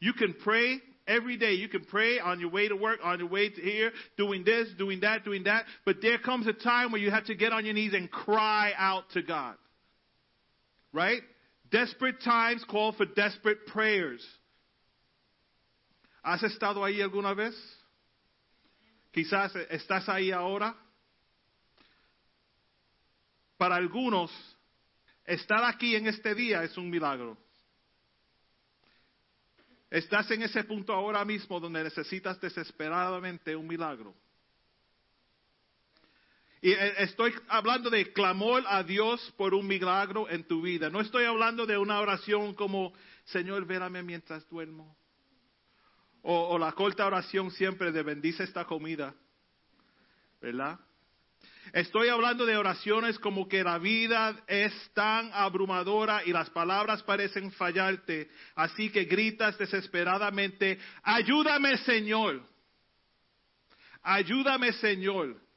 [0.00, 1.52] you can pray every day.
[1.52, 4.68] You can pray on your way to work, on your way to here, doing this,
[4.78, 5.66] doing that, doing that.
[5.84, 8.72] But there comes a time where you have to get on your knees and cry
[8.74, 9.56] out to God.
[10.94, 11.20] Right?
[11.70, 14.24] Desperate times call for desperate prayers.
[16.22, 17.54] ¿Has estado ahí alguna vez?
[19.12, 20.74] Quizás estás ahí ahora.
[23.56, 24.30] Para algunos,
[25.24, 27.36] estar aquí en este día es un milagro.
[29.90, 34.14] Estás en ese punto ahora mismo donde necesitas desesperadamente un milagro.
[36.60, 40.90] Y estoy hablando de clamor a Dios por un milagro en tu vida.
[40.90, 42.92] No estoy hablando de una oración como,
[43.26, 44.96] Señor, vérame mientras duermo.
[46.22, 49.14] O, o la corta oración siempre de bendice esta comida.
[50.40, 50.78] ¿Verdad?
[51.72, 57.52] Estoy hablando de oraciones como que la vida es tan abrumadora y las palabras parecen
[57.52, 62.42] fallarte, así que gritas desesperadamente, ayúdame Señor,
[64.02, 65.47] ayúdame Señor.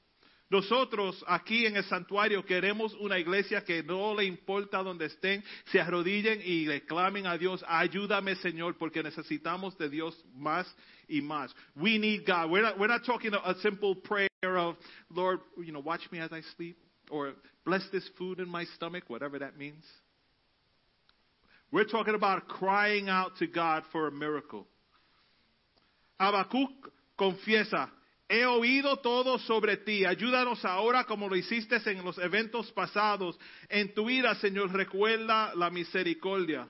[0.52, 5.42] Nosotros aquí en el santuario queremos una iglesia que no le importa donde estén,
[5.72, 10.68] se arrodillen y le clamen a Dios, ayúdame Señor, porque necesitamos de Dios más
[11.08, 11.56] y más.
[11.74, 12.52] We need God.
[12.52, 14.76] We're not, talking a simple prayer of,
[15.10, 16.78] Lord, you know, watch me as I sleep,
[17.10, 17.34] or
[17.64, 19.86] bless this food in my stomach, whatever that means.
[21.72, 24.68] We're talking about crying out to God for a miracle.
[26.20, 26.68] Habacuc
[27.18, 27.90] confiesa,
[28.32, 30.06] he oído todo sobre ti.
[30.06, 33.38] Ayúdanos ahora como lo hiciste en los eventos pasados.
[33.68, 36.70] En tu ira, Señor, recuerda la misericordia.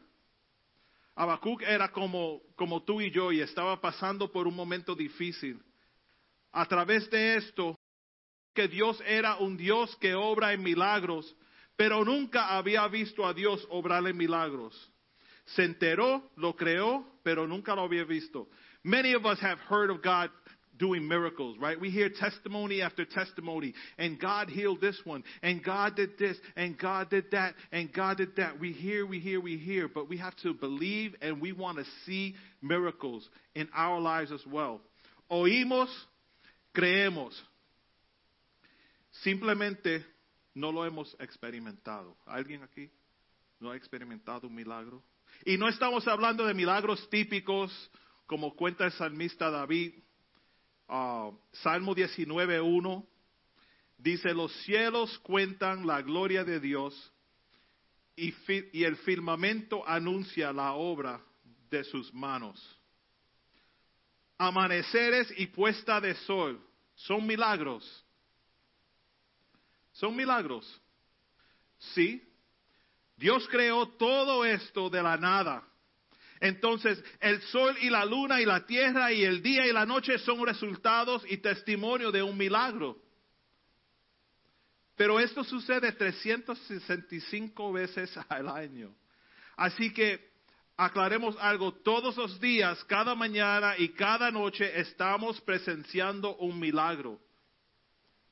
[1.15, 5.61] Habacuc era como, como tú y yo y estaba pasando por un momento difícil.
[6.51, 7.77] A través de esto,
[8.55, 11.35] que Dios era un Dios que obra en milagros,
[11.75, 14.91] pero nunca había visto a Dios obrarle milagros.
[15.45, 18.49] Se enteró, lo creó, pero nunca lo había visto.
[18.83, 20.31] Many of us have heard of God
[20.81, 21.79] doing miracles, right?
[21.79, 26.75] We hear testimony after testimony, and God healed this one, and God did this, and
[26.77, 28.59] God did that, and God did that.
[28.59, 31.85] We hear, we hear, we hear, but we have to believe and we want to
[32.05, 34.81] see miracles in our lives as well.
[35.31, 35.87] Oímos,
[36.75, 37.33] creemos.
[39.23, 40.03] Simplemente
[40.55, 42.15] no lo hemos experimentado.
[42.25, 42.89] ¿Alguien aquí
[43.59, 45.03] no ha experimentado un milagro?
[45.45, 47.71] Y no estamos hablando de milagros típicos
[48.25, 49.93] como cuenta el salmista David.
[50.91, 53.07] Uh, Salmo 19.1
[53.97, 57.13] dice, los cielos cuentan la gloria de Dios
[58.13, 58.33] y,
[58.73, 61.21] y el firmamento anuncia la obra
[61.69, 62.59] de sus manos.
[64.37, 66.61] Amaneceres y puesta de sol
[66.93, 68.05] son milagros.
[69.93, 70.81] Son milagros.
[71.77, 72.21] Sí.
[73.15, 75.63] Dios creó todo esto de la nada.
[76.41, 80.17] Entonces, el sol y la luna y la tierra y el día y la noche
[80.17, 82.97] son resultados y testimonio de un milagro.
[84.95, 88.91] Pero esto sucede 365 veces al año.
[89.55, 90.31] Así que
[90.75, 97.19] aclaremos algo, todos los días, cada mañana y cada noche estamos presenciando un milagro.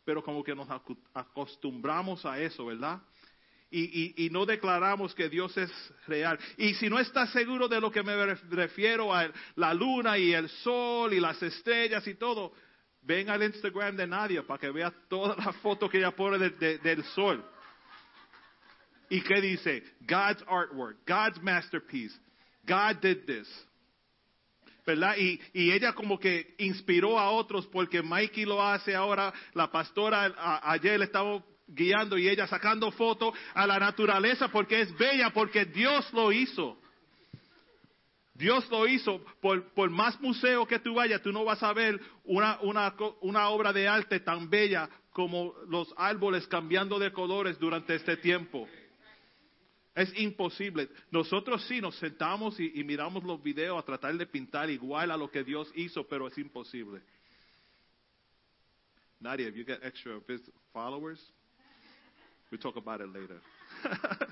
[0.04, 0.68] Pero como que nos
[1.14, 3.00] acostumbramos a eso, ¿verdad?
[3.72, 5.72] Y, y- no declaramos que Dios es
[6.08, 6.40] real.
[6.58, 10.34] Y si no estás seguro de lo que me ref- refiero a la luna y
[10.34, 12.52] el sol y las estrellas y todo,
[13.04, 16.50] ven al Instagram de Nadia para que veas todas las fotos que ella pone de-
[16.50, 17.44] de- del sol.
[19.10, 19.84] ¿Y qué dice?
[20.02, 22.16] God's artwork, God's masterpiece.
[22.68, 23.48] God did this.
[24.86, 25.16] ¿verdad?
[25.18, 30.98] Y, ella como que inspiró a otros porque Mikey lo hace ahora, la pastora ayer
[30.98, 36.12] le estaba guiando y ella sacando fotos a la naturaleza porque es bella, porque Dios
[36.14, 36.78] lo hizo.
[38.34, 39.24] Dios lo hizo.
[39.42, 43.50] Por, por más museo que tú vayas, tú no vas a ver una, una, una
[43.50, 48.68] obra de arte tan bella como los árboles cambiando de colores durante este tiempo.
[49.96, 50.88] Es imposible.
[51.12, 55.30] Nosotros sí nos sentamos y, miramos los videos a tratar de pintar igual a lo
[55.30, 57.02] que Dios hizo, pero es imposible.
[59.20, 60.18] Nadia, if you get extra
[60.72, 61.20] followers,
[62.52, 63.40] we'll talk about it later.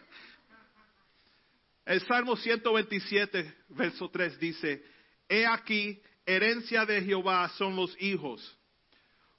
[1.85, 4.83] El Salmo 127, verso 3 dice,
[5.29, 8.41] He aquí, herencia de Jehová son los hijos,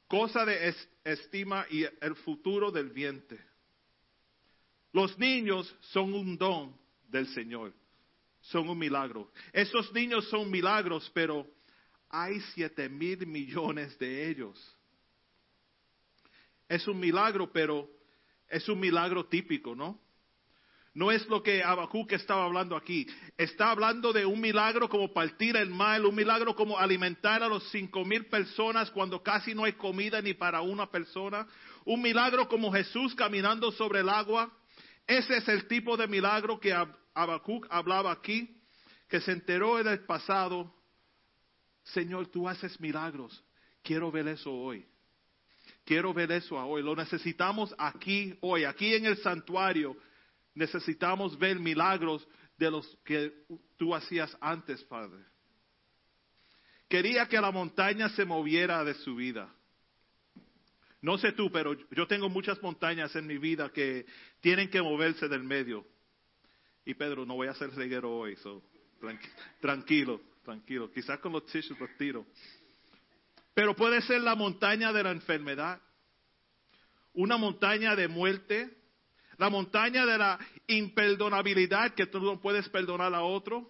[0.09, 3.39] cosa de es- estima y el futuro del vientre.
[4.95, 6.75] Los niños son un don
[7.09, 7.75] del Señor,
[8.41, 9.31] son un milagro.
[9.53, 11.47] Esos niños son milagros, pero
[12.09, 14.77] hay siete mil millones de ellos.
[16.67, 17.91] Es un milagro, pero
[18.49, 20.01] es un milagro típico, ¿no?
[20.95, 23.07] No es lo que Habacuc estaba hablando aquí.
[23.37, 27.71] Está hablando de un milagro como partir el mal, un milagro como alimentar a los
[27.71, 31.47] cinco mil personas cuando casi no hay comida ni para una persona.
[31.85, 34.53] Un milagro como Jesús caminando sobre el agua.
[35.07, 36.75] Ese es el tipo de milagro que
[37.15, 38.61] Habacuc hablaba aquí,
[39.09, 40.75] que se enteró en el pasado.
[41.85, 43.45] Señor, tú haces milagros.
[43.83, 44.85] Quiero ver eso hoy.
[45.89, 46.83] Quiero ver eso hoy.
[46.83, 49.97] Lo necesitamos aquí hoy, aquí en el santuario.
[50.55, 52.29] Necesitamos ver milagros
[52.59, 53.33] de los que
[53.79, 55.25] tú hacías antes, Padre.
[56.91, 59.51] Quería que la montaña se moviera de su vida.
[61.01, 64.05] No sé tú, pero yo tengo muchas montañas en mi vida que
[64.43, 65.87] tienen que moverse del medio.
[66.85, 68.63] Y Pedro, no voy a hacer reguero hoy, so,
[69.01, 70.91] tranqui- tranquilo, tranquilo.
[70.91, 72.27] Quizás con los tissues los tiro.
[73.59, 75.81] Pero puede ser la montaña de la enfermedad,
[77.13, 78.71] una montaña de muerte,
[79.37, 80.39] la montaña de la
[80.69, 83.69] imperdonabilidad que tú no puedes perdonar a otro,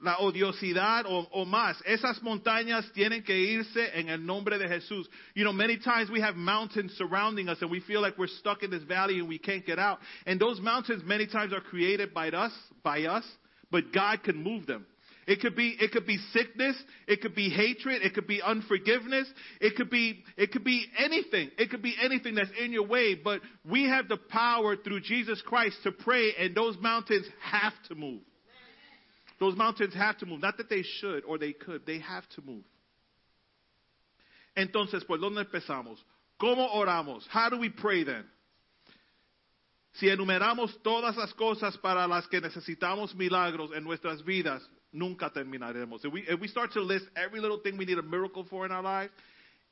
[0.00, 1.78] la odiosidad o, o más.
[1.84, 5.10] Esas montañas tienen que irse en el nombre de Jesús.
[5.34, 8.62] You know, many times we have mountains surrounding us and we feel like we're stuck
[8.62, 9.98] in this valley and we can't get out.
[10.24, 13.26] And those mountains many times are created by us, by us,
[13.70, 14.86] but God can move them.
[15.28, 16.74] It could be it could be sickness,
[17.06, 19.28] it could be hatred, it could be unforgiveness,
[19.60, 21.50] it could be it could be anything.
[21.58, 25.42] It could be anything that's in your way, but we have the power through Jesus
[25.42, 28.22] Christ to pray and those mountains have to move.
[29.38, 30.40] Those mountains have to move.
[30.40, 32.64] Not that they should or they could, they have to move.
[34.56, 35.98] Entonces, ¿por dónde empezamos?
[36.40, 37.26] ¿Cómo oramos?
[37.28, 38.24] How do we pray then?
[39.92, 46.04] Si enumeramos todas las cosas para las que necesitamos milagros en nuestras vidas, nunca terminaremos.
[46.04, 48.66] If we, if we start to list every little thing we need a miracle for
[48.66, 49.12] in our lives,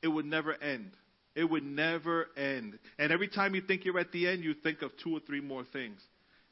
[0.01, 0.91] it would never end.
[1.35, 2.79] It would never end.
[2.97, 5.41] And every time you think you're at the end, you think of two or three
[5.41, 6.01] more things.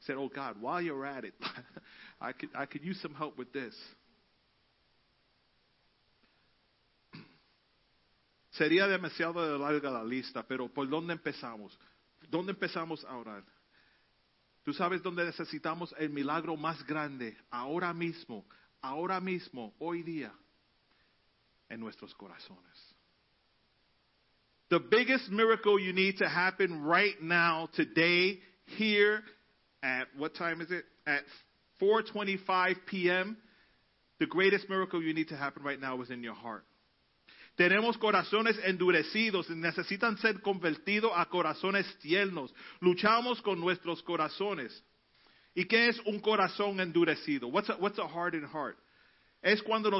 [0.00, 1.34] Said, "Oh God, while you're at it,
[2.20, 3.74] I could I could use some help with this."
[8.58, 11.76] Sería demasiado larga la lista, pero ¿por dónde empezamos?
[12.30, 13.42] ¿Dónde empezamos a orar?
[14.66, 18.44] Tú sabes dónde necesitamos el milagro más grande, ahora mismo,
[18.82, 20.32] ahora mismo, hoy día,
[21.68, 22.96] en nuestros corazones.
[24.68, 28.40] The biggest miracle you need to happen right now, today,
[28.76, 29.22] here,
[29.84, 30.84] at what time is it?
[31.06, 31.22] At
[31.80, 33.36] 4:25 p.m.
[34.18, 36.64] The greatest miracle you need to happen right now is in your heart.
[37.56, 42.54] Tenemos corazones endurecidos, necesitan ser convertidos a corazones tiernos.
[42.80, 44.84] Luchamos con nuestros corazones.
[45.54, 47.48] ¿Y qué es un corazón endurecido?
[47.48, 48.76] What's a, what's a hardened heart?
[49.40, 49.90] Es cuando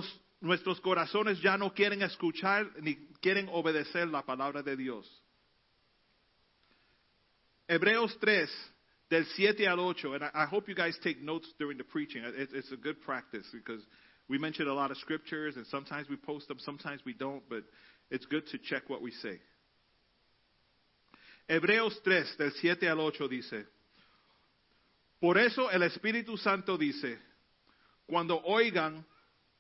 [0.40, 5.10] nuestros corazones ya no quieren escuchar ni quieren obedecer la palabra de Dios.
[7.66, 8.50] Hebreos 3,
[9.08, 12.22] del 7 al 8, and I, I hope you guys take notes during the preaching.
[12.22, 13.82] It, it's a good practice because
[14.28, 17.62] we mention a lot of scriptures, and sometimes we post them, sometimes we don't, but
[18.10, 19.38] it's good to check what we say.
[21.48, 23.66] Hebreos 3, del 7 al 8 dice,
[25.20, 27.18] Por eso el Espíritu Santo dice,
[28.06, 29.04] cuando oigan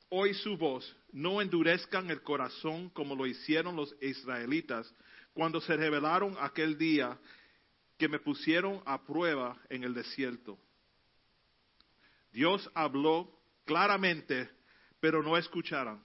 [0.08, 4.92] hoy su voz, no endurezcan el corazón como lo hicieron los israelitas
[5.32, 7.18] cuando se rebelaron aquel día
[7.98, 10.58] que me pusieron a prueba en el desierto.
[12.32, 13.30] Dios habló
[13.64, 14.50] claramente,
[15.00, 16.02] pero no escucharon.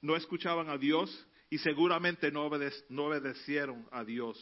[0.00, 1.10] No escuchaban a Dios
[1.50, 2.50] y seguramente no,
[2.88, 4.36] no obedecieron a Dios.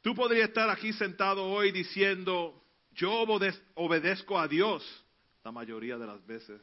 [0.00, 2.62] Tú podrías estar aquí sentado hoy diciendo,
[2.92, 4.82] yo obede- obedezco a Dios
[5.44, 6.60] la mayoría de las veces.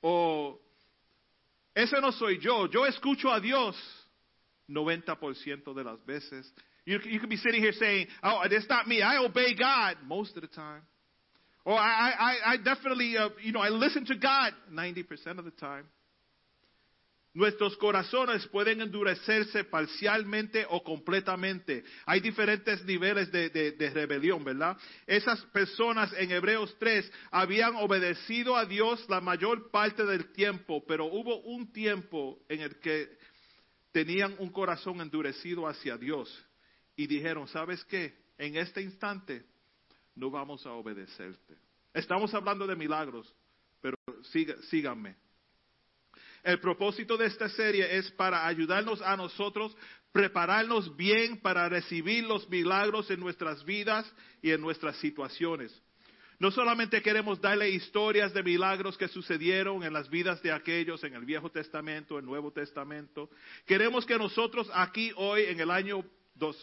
[0.00, 0.60] O,
[1.74, 3.76] ese no soy yo, yo escucho a Dios
[4.68, 6.52] 90% de las veces.
[6.84, 10.36] You, you could be sitting here saying, oh, that's not me, I obey God most
[10.36, 10.82] of the time.
[11.64, 15.52] Or I, I, I definitely, uh, you know, I listen to God 90% of the
[15.52, 15.84] time.
[17.34, 21.82] Nuestros corazones pueden endurecerse parcialmente o completamente.
[22.04, 24.76] Hay diferentes niveles de, de- de rebelión, ¿verdad?
[25.06, 31.06] Esas personas en Hebreos 3 habían obedecido a Dios la mayor parte del tiempo, pero
[31.06, 33.08] hubo un tiempo en el que
[33.92, 36.28] tenían un corazón endurecido hacia Dios
[36.96, 38.14] y dijeron, ¿sabes qué?
[38.36, 39.46] En este instante
[40.14, 41.56] no vamos a obedecerte.
[41.94, 43.34] Estamos hablando de milagros,
[43.80, 43.96] pero
[44.70, 45.16] síganme.
[46.42, 49.76] El propósito de esta serie es para ayudarnos a nosotros
[50.12, 54.10] prepararnos bien para recibir los milagros en nuestras vidas
[54.42, 55.72] y en nuestras situaciones.
[56.38, 61.14] No solamente queremos darle historias de milagros que sucedieron en las vidas de aquellos en
[61.14, 63.30] el Viejo Testamento, el Nuevo Testamento.
[63.64, 66.04] Queremos que nosotros aquí hoy en el año
[66.36, 66.56] dos,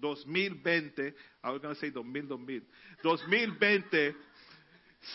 [0.00, 2.62] 2020, I was going to say 2000, 2000,
[3.02, 4.14] 2020,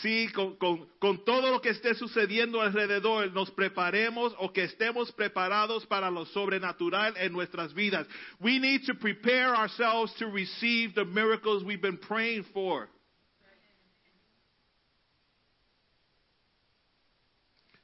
[0.01, 5.11] Sí, con, con, con todo lo que esté sucediendo alrededor, nos preparemos o que estemos
[5.11, 8.05] preparados para lo sobrenatural en nuestras vidas.
[8.39, 12.87] We need to prepare ourselves to receive the miracles we've been praying for.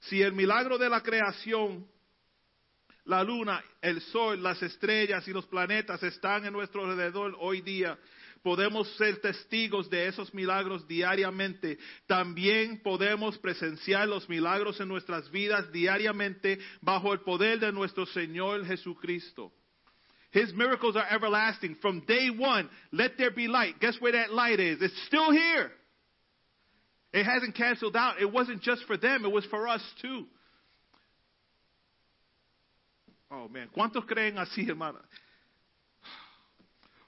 [0.01, 1.87] Si el milagro de la creación,
[3.05, 7.97] la luna, el sol, las estrellas y los planetas están en nuestro alrededor hoy día,
[8.41, 11.77] podemos ser testigos de esos milagros diariamente.
[12.07, 18.65] También podemos presenciar los milagros en nuestras vidas diariamente bajo el poder de nuestro Señor
[18.65, 19.51] Jesucristo.
[20.31, 21.75] His miracles are everlasting.
[21.81, 23.79] From day one, let there be light.
[23.79, 24.81] Guess where that light is?
[24.81, 25.71] It's still here.
[27.13, 28.21] It hasn't canceled out.
[28.21, 30.25] It wasn't just for them, it was for us too.
[33.29, 33.69] Oh, man.
[33.71, 34.99] ¿Cuántos creen así, hermano?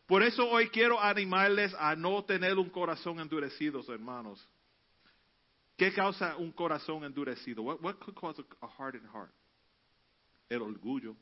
[0.08, 4.48] Por eso hoy quiero animarles a no tener un corazón endurecido, hermanos.
[5.76, 7.62] ¿Qué causa un corazón endurecido?
[7.62, 9.32] What, what could cause a, a hardened heart?
[10.50, 11.16] El orgullo.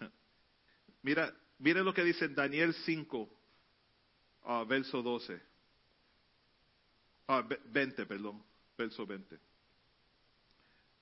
[1.02, 3.28] Mira, mire lo que dice en Daniel 5,
[4.44, 5.40] ah, verso 12.
[7.26, 8.42] Ah, ve- 20, perdón,
[8.78, 9.36] verso 20.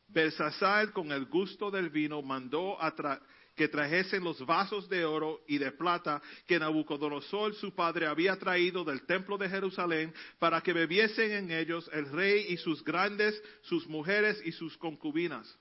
[0.09, 3.21] Belsasar, con el gusto del vino, mandó a tra-
[3.57, 8.85] que trajesen los vasos de oro y de plata que Nabucodonosor, su padre, había traído
[8.85, 13.87] del templo de Jerusalén para que bebiesen en ellos el rey y sus grandes, sus
[13.89, 15.59] mujeres y sus concubinas.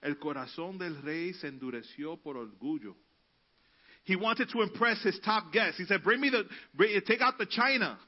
[0.00, 2.96] El corazón del rey se endureció por orgullo.
[4.04, 5.78] He wanted to impress his top guests.
[5.78, 6.44] He said, "Bring me the,
[6.74, 8.00] bring, take out the china,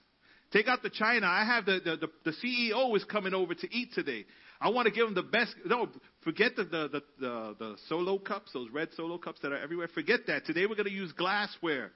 [0.50, 1.28] take out the china.
[1.28, 4.26] I have the, the the the CEO is coming over to eat today.
[4.64, 5.54] I want to give them the best.
[5.66, 5.90] No,
[6.22, 9.88] forget the, the, the, the, the solo cups, those red solo cups that are everywhere.
[9.88, 10.46] Forget that.
[10.46, 11.90] Today we're going to use glassware.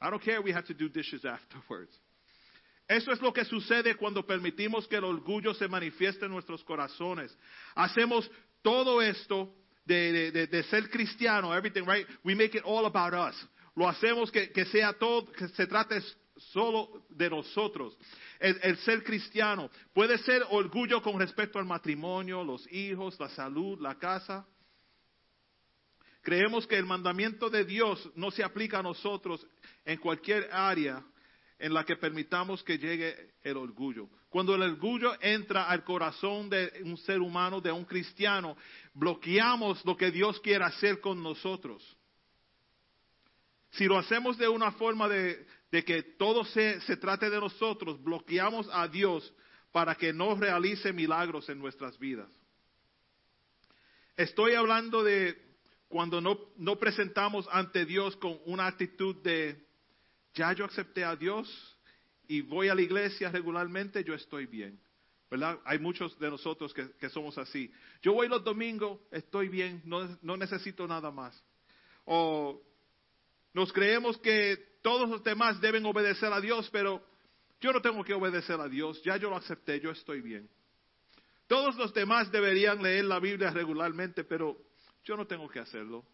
[0.00, 1.90] I don't care we have to do dishes afterwards.
[2.88, 7.36] Eso es lo que sucede cuando permitimos que el orgullo se manifieste en nuestros corazones.
[7.74, 8.30] Hacemos
[8.62, 9.52] todo esto
[9.84, 12.06] de, de, de, ser cristiano, everything, right?
[12.24, 13.34] We make it all about us.
[13.74, 16.00] Lo hacemos que, que sea todo, que se trate
[16.36, 17.96] solo de nosotros.
[18.38, 23.96] El, ser cristiano puede ser orgullo con respecto al matrimonio, los hijos, la salud, la
[23.98, 24.46] casa.
[26.22, 29.46] Creemos que el mandamiento de Dios no se aplica a nosotros
[29.84, 31.04] en cualquier área
[31.58, 34.08] en la que permitamos que llegue el orgullo.
[34.28, 38.56] Cuando el orgullo entra al corazón de un ser humano, de un cristiano,
[38.92, 41.82] bloqueamos lo que Dios quiere hacer con nosotros.
[43.70, 48.00] Si lo hacemos de una forma de, de que todo se, se trate de nosotros,
[48.00, 49.34] bloqueamos a Dios
[49.72, 52.30] para que no realice milagros en nuestras vidas.
[54.16, 55.36] Estoy hablando de
[55.88, 59.66] cuando no, no presentamos ante Dios con una actitud de
[60.34, 61.48] ya yo acepté a Dios
[62.28, 64.78] y voy a la iglesia regularmente, yo estoy bien.
[65.28, 65.58] ¿Verdad?
[65.64, 67.68] Hay muchos de nosotros que, que somos así.
[68.00, 71.42] Yo voy los domingos, estoy bien, no, no necesito nada más.
[72.04, 72.62] O
[73.52, 77.02] nos creemos que todos los demás deben obedecer a Dios, pero
[77.58, 80.46] yo no tengo que obedecer a Dios, ya yo lo acepté, yo estoy bien.
[81.46, 84.58] Todos los demás deberían leer la Biblia regularmente, pero
[85.02, 86.04] yo no tengo que hacerlo,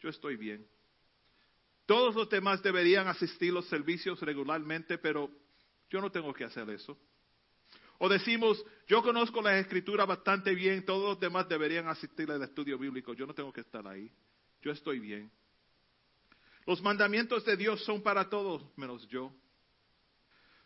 [0.00, 0.66] yo estoy bien.
[1.86, 5.30] Todos los demás deberían asistir los servicios regularmente, pero
[5.88, 6.98] yo no tengo que hacer eso.
[7.98, 12.78] O decimos, yo conozco la escritura bastante bien, todos los demás deberían asistir al estudio
[12.78, 14.10] bíblico, yo no tengo que estar ahí,
[14.60, 15.30] yo estoy bien.
[16.68, 19.32] Los mandamientos de Dios son para todos menos yo.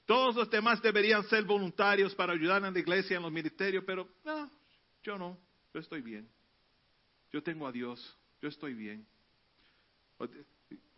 [0.05, 4.09] Todos los demás deberían ser voluntarios para ayudar en la iglesia, en los ministerios, pero
[4.25, 4.51] no,
[5.05, 5.39] yo no,
[5.73, 6.29] yo estoy bien.
[7.33, 9.07] Yo tengo a Dios, yo estoy bien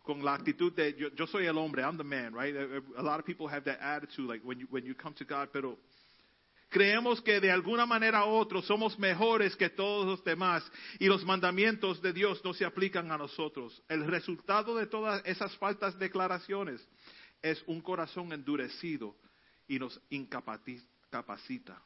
[0.01, 2.55] con la actitud de yo, yo, soy el hombre, I'm the man, right?
[2.97, 5.49] A lot of people have that attitude, like when you, when you come to God,
[5.51, 5.77] pero
[6.75, 10.61] creemos que de alguna manera u otra somos mejores que todos los demás
[10.99, 13.81] y los mandamientos de Dios no se aplican a nosotros.
[13.87, 16.85] El resultado de todas esas faltas declaraciones
[17.41, 19.15] es un corazón endurecido
[19.69, 21.81] y nos incapacita.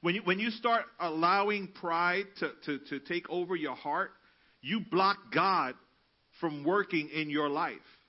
[0.00, 4.12] When you, when you start allowing pride to, to, to take over your heart,
[4.62, 5.74] you block God
[6.40, 7.99] from working in your life.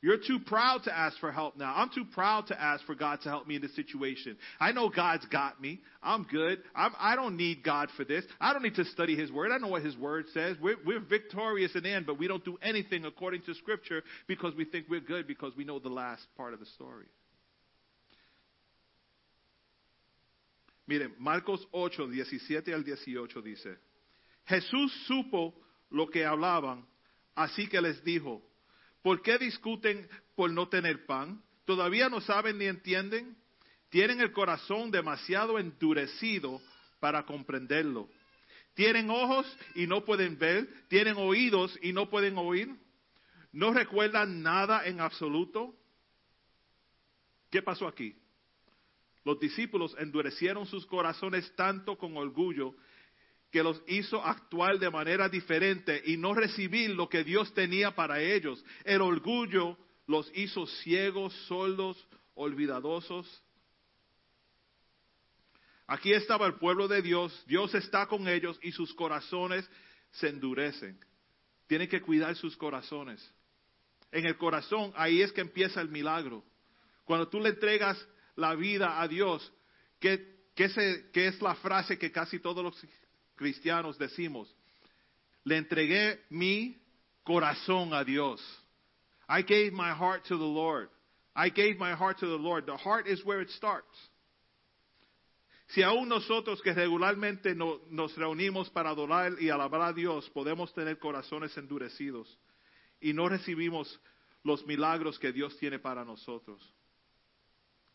[0.00, 1.74] You're too proud to ask for help now.
[1.74, 4.36] I'm too proud to ask for God to help me in this situation.
[4.60, 5.80] I know God's got me.
[6.00, 6.60] I'm good.
[6.74, 8.24] I'm, I do not need God for this.
[8.40, 9.50] I don't need to study His Word.
[9.50, 10.56] I know what His Word says.
[10.62, 14.54] We're, we're victorious in the end, but we don't do anything according to Scripture because
[14.54, 17.06] we think we're good because we know the last part of the story.
[20.86, 23.76] Miren, Marcos 8, 17 al 18 dice,
[24.48, 25.52] Jesús supo
[25.90, 26.84] lo que hablaban
[27.38, 28.42] Así que les dijo,
[29.02, 31.42] ¿por qué discuten por no tener pan?
[31.64, 33.36] ¿Todavía no saben ni entienden?
[33.90, 36.60] Tienen el corazón demasiado endurecido
[37.00, 38.08] para comprenderlo.
[38.74, 42.74] Tienen ojos y no pueden ver, tienen oídos y no pueden oír.
[43.52, 45.74] No recuerdan nada en absoluto.
[47.50, 48.14] ¿Qué pasó aquí?
[49.24, 52.74] Los discípulos endurecieron sus corazones tanto con orgullo
[53.50, 58.20] que los hizo actuar de manera diferente y no recibir lo que Dios tenía para
[58.20, 58.62] ellos.
[58.84, 63.42] El orgullo los hizo ciegos, sordos, olvidadosos.
[65.86, 69.68] Aquí estaba el pueblo de Dios, Dios está con ellos y sus corazones
[70.12, 70.98] se endurecen.
[71.66, 73.26] Tienen que cuidar sus corazones.
[74.12, 76.44] En el corazón, ahí es que empieza el milagro.
[77.04, 77.98] Cuando tú le entregas
[78.36, 79.50] la vida a Dios,
[79.98, 82.86] ¿qué, qué, se, es la frase que casi todos los
[83.38, 84.54] cristianos decimos,
[85.44, 86.76] le entregué mi
[87.24, 88.40] corazón a Dios.
[89.28, 90.90] I gave my heart to the Lord.
[91.34, 92.66] I gave my heart to the Lord.
[92.66, 93.96] The heart is where it starts.
[95.68, 100.72] Si aún nosotros que regularmente no, nos reunimos para adorar y alabar a Dios podemos
[100.72, 102.38] tener corazones endurecidos
[103.00, 104.00] y no recibimos
[104.44, 106.62] los milagros que Dios tiene para nosotros.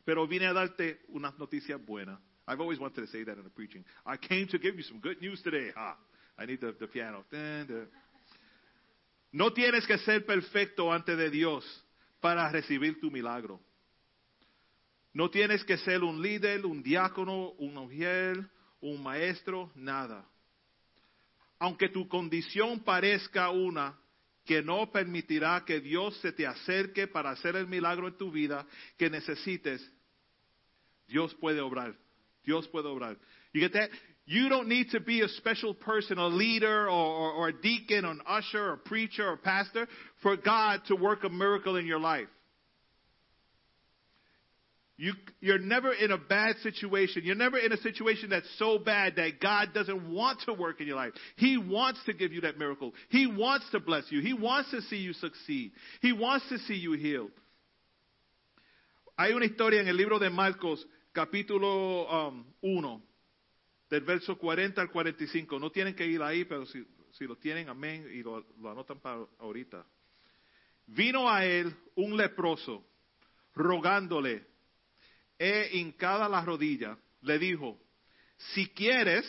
[0.05, 2.19] Pero vine a darte una noticia buena.
[2.47, 3.85] I've always wanted to say that in a preaching.
[4.05, 5.69] I came to give you some good news today.
[5.77, 5.95] Ah,
[6.37, 7.23] I need the, piano.
[9.31, 11.63] No tienes que ser perfecto ante de Dios
[12.19, 13.59] para recibir tu milagro.
[15.13, 18.37] No tienes que ser un líder, un diácono, un mujer,
[18.81, 20.27] un maestro, nada.
[21.59, 23.97] Aunque tu condición parezca una
[24.43, 28.67] que no permitirá que Dios se te acerque para hacer el milagro en tu vida
[28.97, 29.81] que necesites,
[31.07, 31.95] Dios puede obrar
[32.45, 33.15] Dios puede obrar.
[33.53, 33.89] You get that?
[34.25, 38.05] You don't need to be a special person, a leader, or, or, or a deacon,
[38.05, 39.87] or an usher, or a preacher, or pastor
[40.21, 42.27] for God to work a miracle in your life.
[44.95, 47.23] You, you're never in a bad situation.
[47.25, 50.87] You're never in a situation that's so bad that God doesn't want to work in
[50.87, 51.13] your life.
[51.35, 52.93] He wants to give you that miracle.
[53.09, 54.21] He wants to bless you.
[54.21, 55.71] He wants to see you succeed.
[56.01, 57.31] He wants to see you healed.
[59.17, 60.83] Hay una historia en el libro de Marcos,
[61.13, 63.03] capítulo um, 1,
[63.89, 65.59] del verso 40 al 45.
[65.59, 68.99] No tienen que ir ahí, pero si, si lo tienen, amén, y lo, lo anotan
[68.99, 69.85] para ahorita.
[70.87, 72.85] Vino a él un leproso,
[73.53, 74.45] rogándole,
[75.37, 77.79] e hincada la rodilla, le dijo,
[78.53, 79.25] si quieres,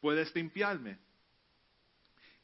[0.00, 0.98] puedes limpiarme.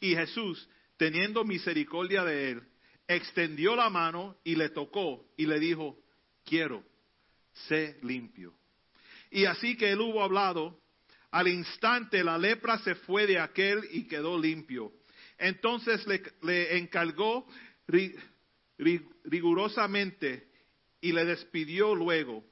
[0.01, 2.63] Y Jesús, teniendo misericordia de él,
[3.07, 5.99] extendió la mano y le tocó y le dijo,
[6.45, 6.85] quiero,
[7.69, 8.55] sé limpio.
[9.31, 10.79] Y así que él hubo hablado,
[11.31, 14.93] al instante la lepra se fue de aquel y quedó limpio.
[15.39, 16.07] Entonces
[16.43, 17.47] le, encargó
[17.89, 18.15] ri-
[18.79, 20.49] ri- rigurosamente
[21.01, 22.45] y le despidió luego.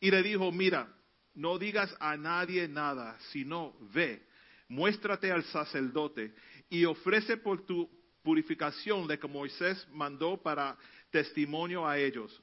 [0.00, 0.88] Y le dijo, mira,
[1.34, 4.22] no digas a nadie nada, sino ve,
[4.68, 6.32] muéstrate al sacerdote
[6.70, 7.90] y ofrece por tu
[8.22, 10.76] purificación lo que Moisés mandó para
[11.10, 12.42] testimonio a ellos.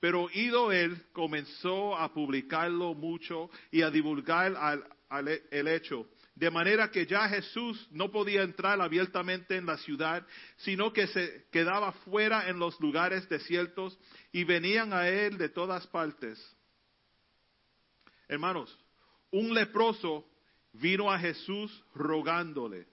[0.00, 4.54] Pero ido él, comenzó a publicarlo mucho y a divulgar
[5.50, 6.06] el hecho.
[6.36, 10.24] De manera que ya Jesús no podía entrar abiertamente en la ciudad,
[10.58, 13.98] sino que se quedaba fuera en los lugares desiertos
[14.30, 16.38] y venían a él de todas partes.
[18.28, 18.78] Hermanos,
[19.32, 20.28] un leproso
[20.74, 22.86] vino a Jesús rogándole.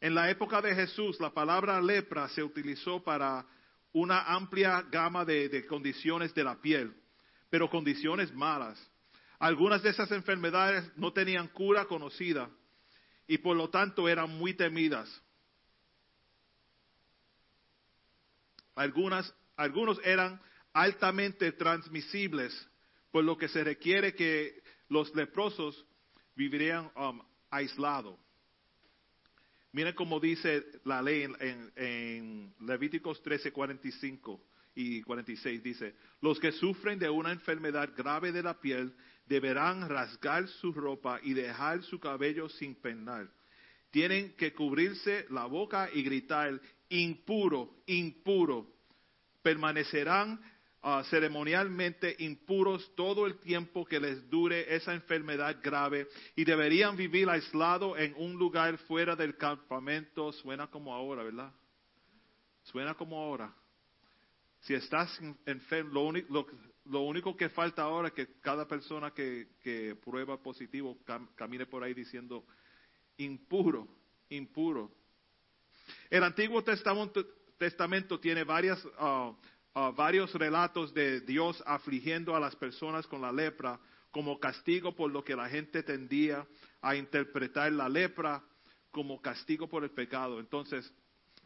[0.00, 3.44] En la época de Jesús, la palabra lepra se utilizó para
[3.92, 6.94] una amplia gama de, condiciones de la piel,
[7.48, 8.78] pero condiciones malas.
[9.38, 12.50] Algunas de esas enfermedades no tenían cura conocida
[13.26, 15.08] y por lo tanto eran muy temidas.
[18.74, 20.40] Algunas, algunos eran
[20.72, 22.68] altamente transmisibles,
[23.10, 25.84] por lo que se requiere que los leprosos
[26.34, 28.18] vivirían um, aislados.
[29.72, 34.40] Miren cómo dice la ley en, en- en Levíticos 13, 45
[34.74, 35.62] y 46.
[35.62, 38.92] Dice, los que sufren de una enfermedad grave de la piel
[39.26, 43.28] deberán rasgar su ropa y dejar su cabello sin peinar.
[43.90, 48.72] Tienen que cubrirse la boca y gritar, impuro, impuro.
[49.42, 50.40] Permanecerán
[50.82, 57.28] ah, ceremonialmente impuros todo el tiempo que les dure esa enfermedad grave y deberían vivir
[57.28, 60.32] aislados en un lugar fuera del campamento.
[60.32, 61.52] Suena como ahora, ¿verdad?
[62.64, 63.54] Suena como ahora.
[64.60, 66.46] Si estás enfermo, lo,
[66.84, 71.64] lo- único que falta ahora es que cada persona que, que prueba positivo cam- camine
[71.66, 72.44] por ahí diciendo
[73.16, 73.88] impuro,
[74.28, 74.92] impuro.
[76.10, 77.24] El Antiguo Testamento,
[77.58, 79.32] Testamento tiene varias, ah,
[79.74, 83.78] varios relatos de Dios afligiendo a las personas con la lepra
[84.10, 86.46] como castigo por lo que la gente tendía
[86.82, 88.42] a interpretar la lepra
[88.90, 90.40] como castigo por el pecado.
[90.40, 90.92] Entonces,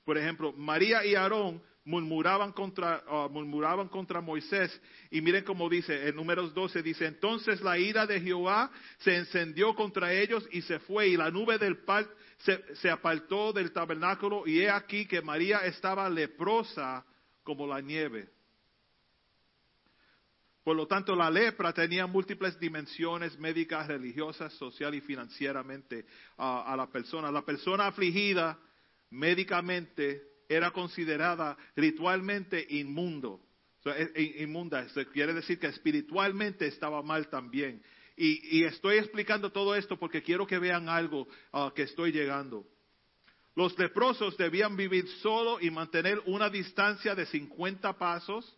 [0.05, 4.81] por ejemplo, María y Aarón murmuraban contra, ah, murmuraban contra Moisés.
[5.11, 9.75] Y miren cómo dice, en números 12 dice, entonces la ira de Jehová se encendió
[9.75, 14.47] contra ellos y se fue, y la nube del par se, se apartó del tabernáculo,
[14.47, 17.05] y he aquí que María estaba leprosa
[17.45, 18.29] como la nieve.
[20.65, 26.07] Por lo tanto, la lepra tenía múltiples dimensiones médicas, religiosas, social y financieramente
[26.39, 27.31] a la persona.
[27.31, 28.59] La persona afligida
[29.11, 33.41] médicamente era considerada ritualmente inmundo.
[33.85, 37.83] Eh, eh, inmunda, eso quiere decir que espiritualmente estaba mal también.
[38.16, 42.65] Y, estoy explicando todo esto porque quiero que vean algo ah, que estoy llegando.
[43.56, 48.56] Los leprosos debían vivir solo y mantener una distancia de 50 pasos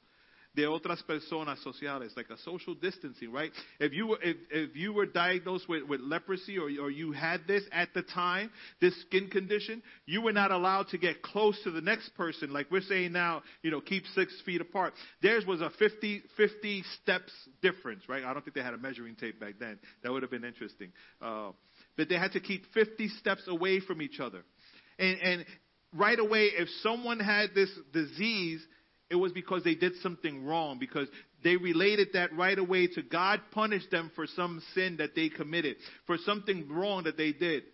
[0.56, 3.52] de otras personas sociales, like a social distancing, right?
[3.78, 7.46] If you were, if, if you were diagnosed with, with leprosy or, or you had
[7.46, 8.50] this at the time,
[8.80, 12.70] this skin condition, you were not allowed to get close to the next person, like
[12.70, 14.94] we're saying now, you know, keep six feet apart.
[15.20, 18.24] Theirs was a 50, 50 steps difference, right?
[18.24, 19.78] I don't think they had a measuring tape back then.
[20.02, 20.90] That would have been interesting.
[21.20, 21.50] Uh,
[21.98, 24.42] but they had to keep 50 steps away from each other.
[24.98, 25.46] And, and
[25.92, 28.64] right away, if someone had this disease,
[29.10, 31.08] it was because they did something wrong, because
[31.44, 35.76] they related that right away to God punished them for some sin that they committed,
[36.06, 37.64] for something wrong that they did.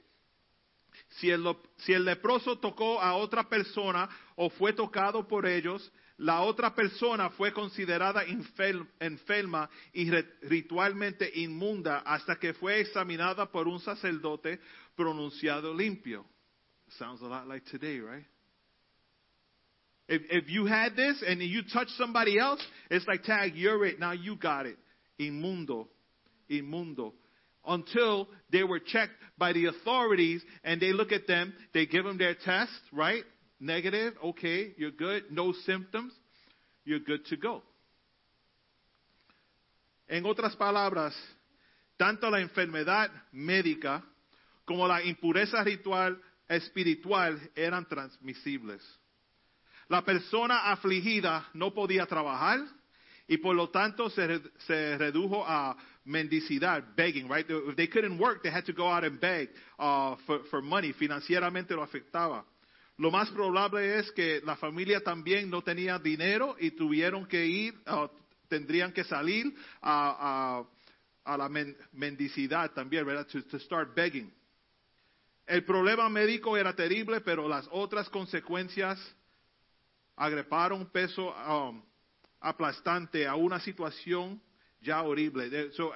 [1.20, 6.42] Si el, si el leproso tocó a otra persona o fue tocado por ellos, la
[6.42, 8.24] otra persona fue considerada
[9.00, 10.10] enferma y
[10.42, 14.60] ritualmente inmunda hasta que fue examinada por un sacerdote
[14.94, 16.26] pronunciado limpio.
[16.98, 18.24] Sounds a lot like today, right?
[20.09, 23.98] If, if you had this and you touch somebody else, it's like, tag, you're it.
[23.98, 24.77] Now you got it.
[25.19, 25.89] Inmundo.
[26.51, 27.14] Inmundo.
[27.64, 32.19] Until they were checked by the authorities and they look at them, they give them
[32.19, 33.23] their test, right?
[33.60, 35.24] Negative, okay, you're good.
[35.31, 36.12] No symptoms,
[36.85, 37.62] you're good to go.
[40.09, 41.14] En otras palabras,
[41.97, 44.02] tanto la enfermedad médica
[44.66, 48.82] como la impureza ritual espiritual eran transmisibles.
[49.89, 52.60] La persona afligida no podía trabajar
[53.28, 57.47] y por lo tanto se, re- se redujo a mendicidad, begging, right?
[57.48, 60.93] If they couldn't work, they had to go out and beg uh, for, for money.
[60.93, 62.44] Financieramente lo afectaba.
[62.98, 67.74] Lo más probable es que la familia también no tenía dinero y tuvieron que ir,
[67.86, 68.09] uh,
[68.48, 70.64] tendrían que salir a,
[71.24, 73.27] a, la men- mendicidad también, ¿verdad?
[73.28, 74.31] To, to start begging.
[75.47, 78.98] El problema médico era terrible, pero las otras consecuencias
[80.16, 81.82] agreparon peso um,
[82.40, 84.40] aplastante a una situación
[84.81, 85.73] ya horrible.
[85.73, 85.93] So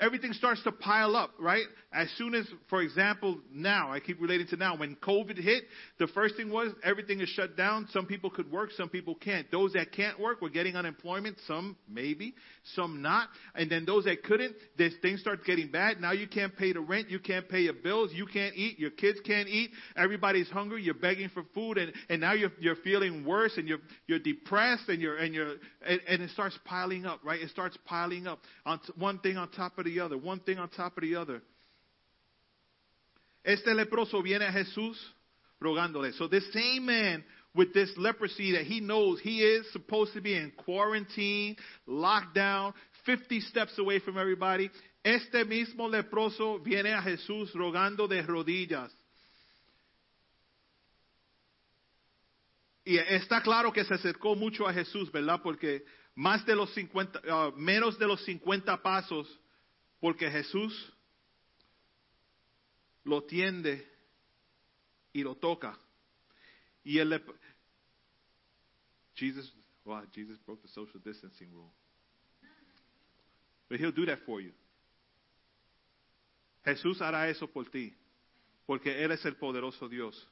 [0.00, 1.64] everything starts to pile up, right?
[1.92, 5.64] As soon as, for example, now, I keep relating to now, when COVID hit,
[5.98, 7.86] the first thing was everything is shut down.
[7.92, 9.50] Some people could work, some people can't.
[9.50, 12.34] Those that can't work were getting unemployment, some maybe,
[12.74, 13.28] some not.
[13.54, 16.00] And then those that couldn't, this things start getting bad.
[16.00, 18.90] Now you can't pay the rent, you can't pay your bills, you can't eat, your
[18.90, 23.26] kids can't eat, everybody's hungry, you're begging for food, and, and now you're, you're feeling
[23.26, 25.56] worse, and you're, you're depressed, and you're, and you're,
[25.86, 27.40] and, and it starts piling up, right?
[27.40, 30.58] It starts piling up on t- one thing on top of the other, one thing
[30.58, 31.42] on top of the other.
[33.44, 34.96] Este leproso viene a Jesús
[35.60, 36.12] rogándole.
[36.14, 40.34] So this same man with this leprosy that he knows he is supposed to be
[40.34, 41.56] in quarantine,
[41.86, 42.72] locked down,
[43.04, 44.70] 50 steps away from everybody.
[45.04, 48.90] Este mismo leproso viene a Jesús rogando de rodillas.
[52.84, 55.40] Y está claro que se acercó mucho a Jesús, ¿verdad?
[55.42, 55.84] Porque
[56.16, 59.28] más de los 50, ah, menos de los 50 pasos,
[60.02, 60.92] porque Jesús
[63.04, 63.88] lo tiende
[65.12, 65.78] y lo toca.
[66.82, 67.38] Y el lep-
[69.14, 69.54] Jesus,
[69.84, 71.72] wow, Jesus broke the social distancing rule.
[73.68, 74.52] But he'll do that for you.
[76.64, 77.94] Jesús hará eso por ti,
[78.66, 80.28] porque Él es el poderoso Dios.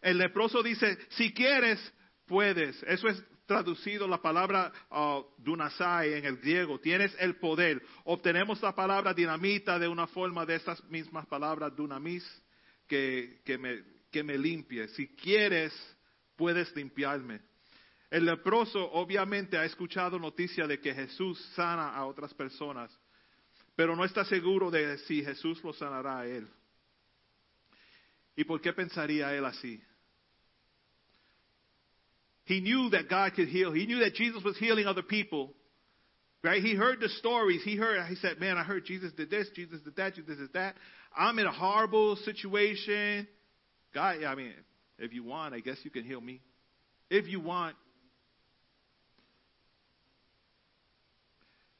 [0.00, 1.78] El leproso dice, si quieres,
[2.26, 2.82] puedes.
[2.88, 6.78] Eso es traducido la palabra uh, dunasai en el griego.
[6.78, 7.82] Tienes el poder.
[8.04, 12.24] Obtenemos la palabra dinamita de una forma de estas mismas palabras dunamis
[12.86, 14.88] que, que, me, que me limpie.
[14.88, 15.72] Si quieres,
[16.36, 17.40] puedes limpiarme.
[18.10, 22.90] El leproso obviamente ha escuchado noticia de que Jesús sana a otras personas,
[23.74, 26.46] pero no está seguro de si Jesús lo sanará a él.
[28.36, 29.82] ¿Y por qué pensaría él así?
[32.44, 33.72] He knew that God could heal.
[33.72, 35.52] He knew that Jesus was healing other people.
[36.42, 36.62] Right?
[36.62, 37.62] He heard the stories.
[37.64, 40.52] He heard, he said, Man, I heard Jesus did this, Jesus did that, Jesus did
[40.54, 40.74] that.
[41.16, 43.28] I'm in a horrible situation.
[43.94, 44.52] God, I mean,
[44.98, 46.40] if you want, I guess you can heal me.
[47.10, 47.76] If you want.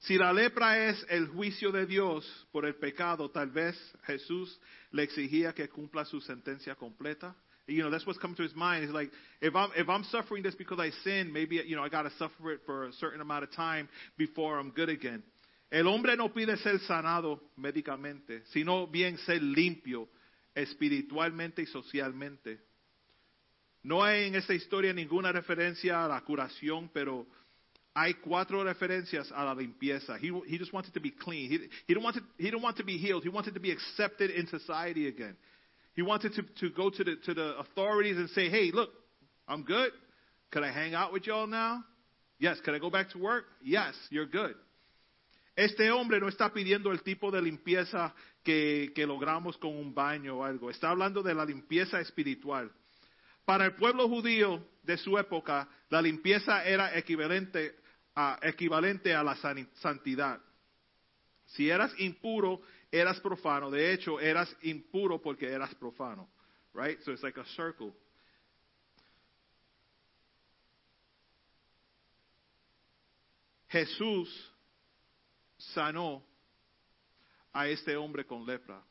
[0.01, 4.59] Si la lepra es el juicio de Dios por el pecado, tal vez Jesús
[4.91, 7.35] le exigía que cumpla su sentencia completa.
[7.67, 8.85] You know, that's what's come to his mind.
[8.85, 9.11] He's like,
[9.41, 12.11] if I'm if I'm suffering this because I sinned, maybe you know I got to
[12.19, 15.23] suffer it for a certain amount of time before I'm good again.
[15.71, 20.09] El hombre no pide ser sanado médicamente, sino bien ser limpio
[20.55, 22.61] espiritualmente y socialmente.
[23.83, 27.27] No hay en esta historia ninguna referencia a la curación, pero
[27.95, 30.19] hay cuatro referencias a la limpieza.
[30.19, 31.51] He, he just wanted to be clean.
[31.51, 33.23] He, he, didn't want to, he didn't want to be healed.
[33.23, 35.37] He wanted to be accepted in society again.
[35.95, 38.91] He wanted to, to go to the, to the authorities and say, hey, look,
[39.47, 39.93] I'm good.
[40.51, 41.85] Could I hang out with y'all now?
[42.39, 42.59] Yes.
[42.65, 43.45] Could I go back to work?
[43.63, 44.55] Yes, you're good.
[45.55, 50.45] Este hombre no está pidiendo el tipo de limpieza que, logramos con un baño o
[50.45, 50.71] algo.
[50.71, 52.73] Está hablando de la limpieza espiritual.
[53.45, 57.75] Para el pueblo judío de su época, la limpieza era equivalente
[58.15, 59.37] a, la
[59.75, 60.41] santidad.
[61.53, 62.61] Si eras impuro,
[62.91, 63.71] eras profano.
[63.71, 66.29] De hecho, eras impuro porque eras profano.
[66.75, 67.01] Right?
[67.03, 67.93] So it's like a circle.
[73.69, 74.29] Jesús
[75.57, 76.23] sanó
[77.53, 78.83] a este hombre con lepra.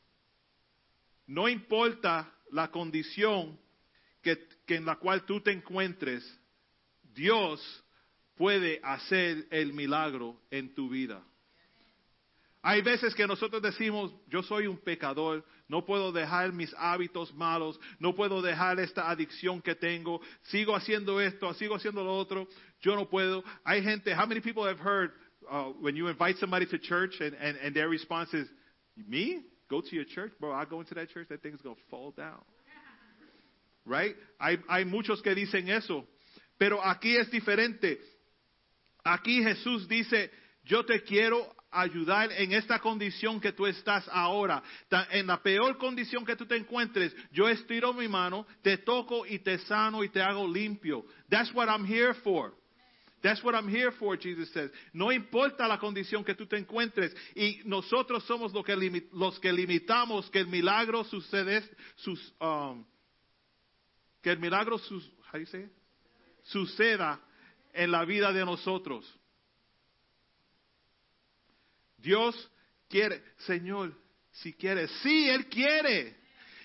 [1.32, 3.58] no importa la condición
[4.22, 6.24] que, que en la cual tú te encuentres,
[7.04, 7.62] Dios
[8.36, 11.24] puede hacer el milagro en tu vida.
[12.64, 17.80] Hay veces que nosotros decimos, yo soy un pecador, no puedo dejar mis hábitos malos,
[18.00, 22.48] no puedo dejar esta adicción que tengo, sigo haciendo esto, sigo haciendo lo otro,
[22.82, 23.44] yo no puedo.
[23.64, 25.12] Hay gente, how many people have heard
[25.50, 28.48] uh, when you invite somebody to church and, and, their response is,
[28.96, 29.42] me?
[29.68, 30.32] Go to your church?
[30.40, 32.44] Bro, I go into that church, that thing's going to fall down.
[33.86, 34.16] Right?
[34.40, 36.06] Hay, hay muchos que dicen eso.
[36.60, 37.98] Pero aquí es diferente.
[39.04, 40.30] Aquí Jesús dice,
[40.64, 44.61] yo te quiero ayudar en esta condición que tú estás ahora.
[45.11, 49.39] En la peor condición que tú te encuentres, yo estiro mi mano, te toco y
[49.39, 51.06] te sano y te hago limpio.
[51.30, 52.53] That's what I'm here for.
[53.22, 54.72] That's what I'm here for, Jesus says.
[54.93, 57.15] No importa la condición que tú te encuentres.
[57.35, 61.64] Y nosotros somos lo que limi- los que limitamos que el milagro sucede,
[62.39, 62.84] um,
[64.23, 65.07] que el milagro sus,
[66.43, 67.22] suceda
[67.73, 69.06] en la vida de nosotros.
[72.02, 72.52] Dios
[72.90, 73.94] quiere, Señor,
[74.32, 76.15] si quieres, sí, Él quiere,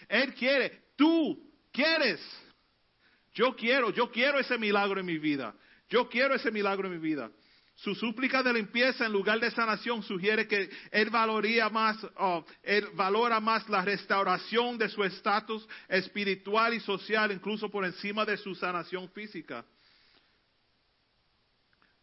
[0.09, 2.21] Él quiere, tú quieres.
[3.35, 5.55] Yo quiero, yo quiero ese milagro en mi vida.
[5.89, 7.31] Yo quiero ese milagro en mi vida.
[7.77, 12.89] Su súplica de limpieza en lugar de sanación sugiere que él valoría más, oh, él
[12.95, 18.55] valora más la restauración de su estatus espiritual y social, incluso por encima de su
[18.55, 19.63] sanación física.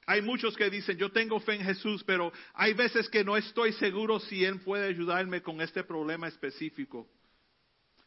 [0.05, 3.73] Hay muchos que dicen, yo tengo fe en Jesús, pero hay veces que no estoy
[3.73, 7.07] seguro si Él puede ayudarme con este problema específico.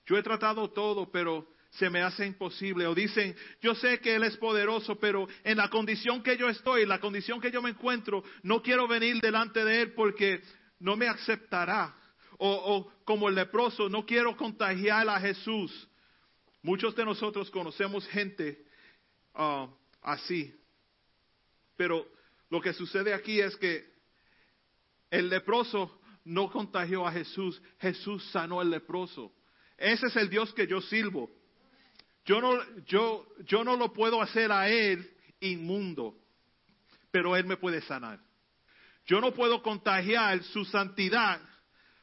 [0.06, 2.86] Yo he tratado todo, pero se me hace imposible.
[2.86, 6.82] O dicen, yo sé que Él es poderoso, pero en la condición que yo estoy,
[6.82, 10.42] en la condición que yo me encuentro, no quiero venir delante de Él porque
[10.78, 11.94] no me aceptará.
[12.38, 15.88] O, como el leproso, no quiero contagiar a Jesús.
[16.62, 18.62] Muchos de nosotros conocemos gente
[19.34, 19.68] ah,
[20.02, 20.54] así.
[21.76, 22.06] Pero
[22.50, 23.84] lo que sucede aquí es que
[25.10, 29.32] el leproso no contagió a Jesús, Jesús sanó al leproso.
[29.76, 31.30] Ese es el Dios que yo sirvo.
[32.24, 35.08] Yo no, yo, yo no lo puedo hacer a Él
[35.40, 36.16] inmundo,
[37.10, 38.18] pero Él me puede sanar.
[39.06, 41.40] Yo no puedo contagiar su santidad,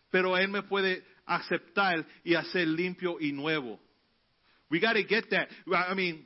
[0.10, 3.80] pero Él me puede aceptar y hacer limpio y nuevo.
[4.70, 5.50] We got to get that.
[5.68, 6.26] I mean,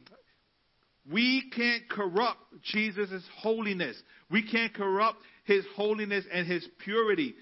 [1.11, 4.01] we can't corrupt Jesus' holiness.
[4.29, 7.35] We can't corrupt His holiness and His purity.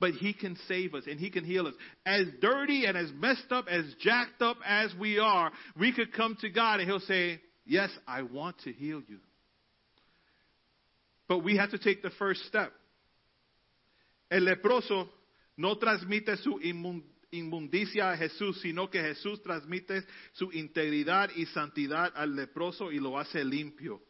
[0.00, 1.74] But He can save us and He can heal us.
[2.04, 6.36] As dirty and as messed up, as jacked up as we are, we could come
[6.40, 9.18] to God and He'll say, Yes, I want to heal you.
[11.28, 12.72] But we have to take the first step.
[14.30, 15.08] El leproso
[15.58, 16.58] no transmite su
[17.30, 23.18] inmundicia a Jesús, sino que Jesús transmite su integridad y santidad al leproso y lo
[23.18, 24.02] hace limpio.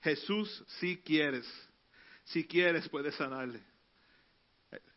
[0.00, 1.46] Jesús, si quieres,
[2.24, 3.60] si quieres puedes sanarle.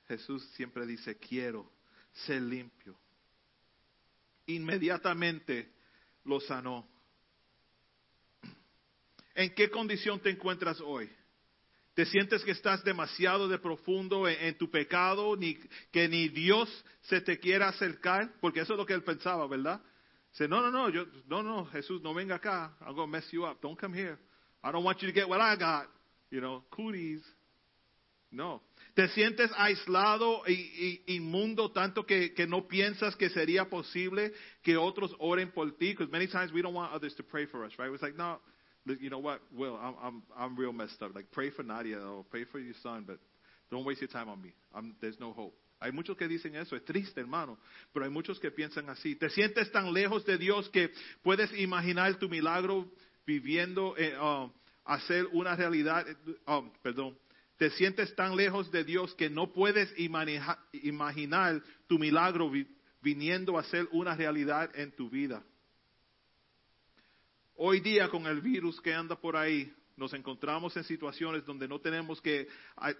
[0.07, 1.71] Jesús siempre dice, quiero
[2.13, 2.97] ser limpio.
[4.47, 5.71] Inmediatamente
[6.25, 6.87] lo sanó.
[9.33, 11.09] ¿En qué condición te encuentras hoy?
[11.93, 15.55] ¿Te sientes que estás demasiado de profundo en, en, tu pecado, ni,
[15.91, 16.69] que ni Dios
[17.01, 18.31] se te quiera acercar?
[18.39, 19.81] Porque eso es lo que él pensaba, ¿verdad?
[20.31, 22.77] Dice, no, no, no, yo, no, no, Jesús, no venga acá.
[22.81, 23.61] I'm going to mess you up.
[23.61, 24.17] Don't come here.
[24.63, 25.87] I don't want you to get what I got.
[26.29, 27.21] You know, cooties.
[28.31, 28.61] No.
[28.95, 34.31] Te sientes aislado y inmundo tanto que, que, no piensas que sería posible
[34.63, 35.91] que otros oren por ti.
[35.91, 37.91] Because many times we don't want others to pray for us, right?
[37.91, 38.39] It's like, no,
[38.85, 41.13] you know what, Will, I'm, I'm, I'm real messed up.
[41.13, 43.19] Like, pray for Nadia or pray for your son, but
[43.69, 44.53] don't waste your time on me.
[44.73, 45.53] I'm, there's no hope.
[45.81, 47.57] Hay muchos que dicen eso, es triste, hermano,
[47.91, 49.15] pero hay muchos que piensan así.
[49.15, 50.91] Te sientes tan lejos de Dios que
[51.23, 52.87] puedes imaginar tu milagro
[53.25, 54.51] viviendo, eh, um,
[54.85, 56.05] hacer una realidad,
[56.45, 57.17] um, perdón,
[57.57, 62.67] te sientes tan lejos de Dios que no puedes imaginar, tu milagro vi,
[63.01, 65.43] viniendo a ser una realidad en tu vida.
[67.55, 71.79] Hoy día con el virus que anda por ahí, nos encontramos en situaciones donde no
[71.79, 72.47] tenemos que,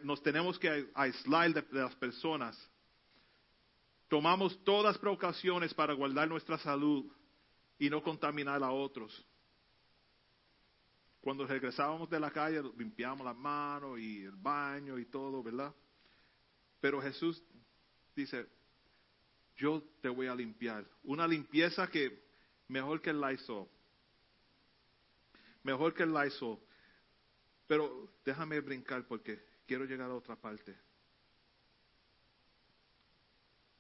[0.04, 2.58] nos tenemos que aislar de, las personas.
[4.08, 7.06] Tomamos todas precauciones para guardar nuestra salud
[7.80, 9.26] y no contaminar a otros.
[11.22, 15.74] Cuando regresábamos de la calle, limpiamos las manos y el baño y todo, ¿verdad?
[16.80, 17.42] Pero Jesús
[18.16, 18.48] dice,
[19.56, 20.86] yo te voy a limpiar.
[21.04, 22.24] Una limpieza que
[22.68, 23.68] mejor que el Lysol.
[25.64, 26.60] Mejor que el Lysol.
[27.68, 30.76] Pero déjame brincar porque quiero llegar a otra parte.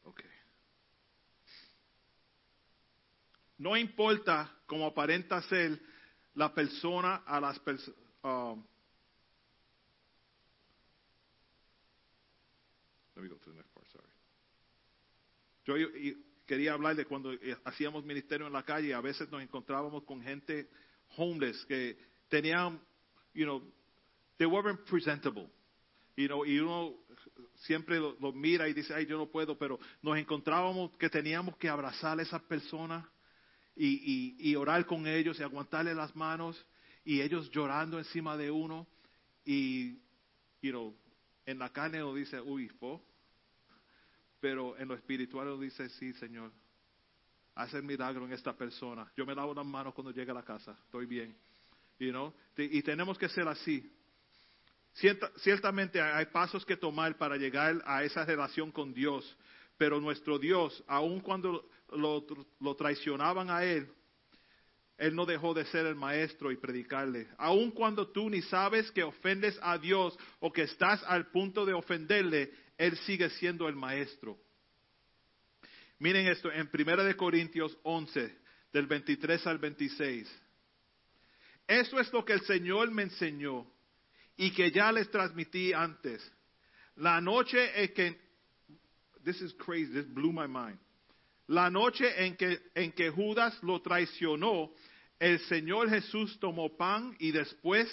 [0.04, 0.22] Ok.
[3.58, 5.80] No importa cómo aparenta ser
[6.36, 8.00] la persona a las personas.
[8.24, 8.64] Um,
[13.16, 14.08] let me go to the next part, sorry.
[15.66, 19.42] Yo y, quería hablar de cuando eh, hacíamos ministerio en la calle, a veces nos
[19.42, 20.70] encontrábamos con gente
[21.18, 21.98] homeless que
[22.30, 22.80] tenían,
[23.34, 23.62] you know,
[24.38, 25.50] they weren't presentable.
[26.16, 26.96] You know, y uno
[27.66, 31.58] siempre lo, lo mira y dice, ay, yo no puedo, pero nos encontrábamos que teníamos
[31.58, 33.06] que abrazar a esas personas
[33.76, 36.64] y, y, y orar con ellos y aguantarle las manos
[37.04, 38.88] y ellos llorando encima de uno
[39.46, 39.94] y,
[40.62, 40.96] you know,
[41.46, 43.02] en la carne uno dice, uy, fo,
[44.40, 46.52] pero en lo espiritual uno dice, sí, Señor,
[47.56, 49.12] haz el milagro en esta persona.
[49.16, 51.36] Yo me lavo las manos cuando llegue a la casa, estoy bien.
[52.00, 52.34] You know?
[52.58, 53.92] Y tenemos que ser así.
[54.94, 59.38] Cierta- ciertamente hay pasos que tomar para llegar a esa relación con Dios,
[59.78, 62.26] pero nuestro Dios, aun cuando lo,
[62.60, 63.88] lo traicionaban a Él,
[64.98, 67.28] Él no dejó de ser el maestro y predicarle.
[67.38, 71.74] Aun cuando tú ni sabes que ofendes a Dios o que estás al punto de
[71.74, 74.38] ofenderle, Él sigue siendo el maestro.
[76.02, 78.36] Miren esto en 1 de Corintios 11,
[78.74, 80.28] del 23 al 26.
[81.68, 83.72] Eso es lo que el Señor me enseñó
[84.36, 86.20] y que ya les transmití antes.
[86.96, 88.20] La noche en que,
[89.24, 90.80] this is crazy, this blew my mind.
[91.46, 94.74] La noche en que, en que Judas lo traicionó,
[95.20, 97.88] el Señor Jesús tomó pan y después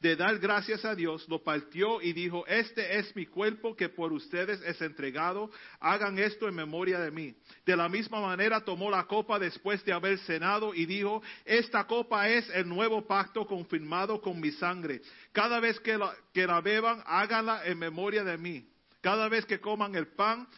[0.00, 4.12] de dar gracias a Dios, lo partió y dijo, este es mi cuerpo que por
[4.12, 7.34] ustedes es entregado, hagan esto en memoria de mí.
[7.66, 12.28] De la misma manera tomó la copa después de haber cenado y dijo, esta copa
[12.30, 15.02] es el nuevo pacto confirmado con mi sangre.
[15.32, 18.66] Cada vez que la, beban, háganla en memoria de mí.
[19.02, 20.48] Cada vez que coman el pan,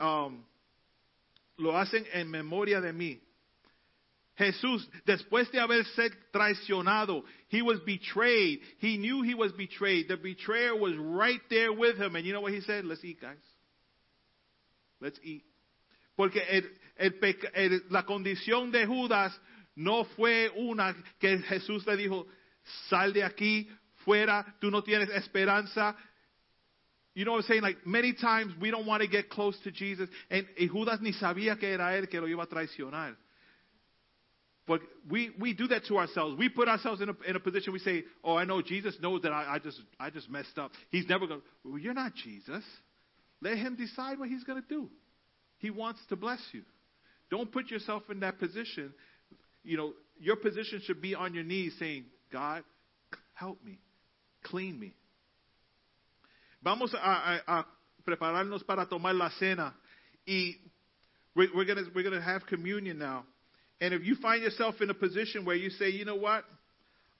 [0.00, 0.44] um,
[1.56, 3.20] lo hacen en memoria de mí.
[4.38, 8.60] Jesús, después de haber sido traicionado, he was betrayed.
[8.78, 10.06] He knew he was betrayed.
[10.06, 12.14] The betrayer was right there with him.
[12.14, 12.84] And you know what he said?
[12.84, 13.36] Let's eat, guys.
[15.00, 15.42] Let's eat.
[16.16, 16.40] Porque
[17.90, 19.32] la condición de Judas
[19.76, 22.26] no fue una que Jesús le dijo,
[22.88, 23.68] sal de aquí,
[24.04, 25.96] fuera, tú no tienes esperanza.
[27.14, 27.62] You know what I'm saying?
[27.62, 30.08] Like many times we don't want to get close to Jesus.
[30.30, 33.16] And, y Judas ni sabía que era él que lo iba a traicionar.
[34.68, 36.36] But we, we do that to ourselves.
[36.38, 39.22] We put ourselves in a, in a position we say, oh, I know Jesus knows
[39.22, 40.70] that I, I, just, I just messed up.
[40.90, 41.46] He's never going to.
[41.64, 42.62] Well, you're not Jesus.
[43.40, 44.88] Let him decide what he's going to do.
[45.56, 46.62] He wants to bless you.
[47.30, 48.92] Don't put yourself in that position.
[49.64, 52.62] You know, your position should be on your knees saying, God,
[53.34, 53.78] help me,
[54.44, 54.94] clean me.
[56.62, 57.66] Vamos a, a- a
[58.06, 59.74] prepararnos para tomar la cena.
[60.26, 60.56] Y
[61.34, 63.24] we're, we're going we're gonna have communion now.
[63.80, 66.44] And if you find yourself in a position where you say, you know what,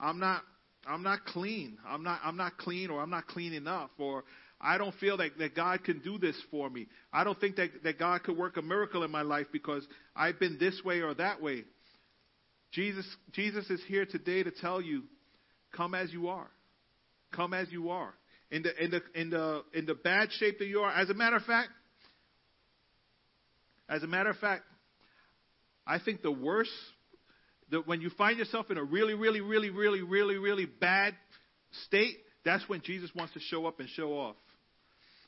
[0.00, 0.42] I'm not,
[0.86, 1.78] I'm not clean.
[1.86, 4.24] I'm not, I'm not clean or I'm not clean enough or
[4.60, 6.86] I don't feel that, that God can do this for me.
[7.12, 9.86] I don't think that, that God could work a miracle in my life because
[10.16, 11.64] I've been this way or that way.
[12.72, 15.04] Jesus, Jesus is here today to tell you,
[15.72, 16.50] come as you are.
[17.32, 18.14] Come as you are.
[18.50, 20.90] In the, in the, in the, in the bad shape that you are.
[20.90, 21.68] As a matter of fact,
[23.88, 24.64] as a matter of fact,
[25.88, 26.70] I think the worst,
[27.70, 31.14] that when you find yourself in a really, really, really, really, really, really bad
[31.86, 34.36] state, that's when Jesus wants to show up and show off.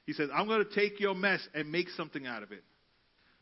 [0.07, 2.62] He says, I'm going to take your mess and make something out of it.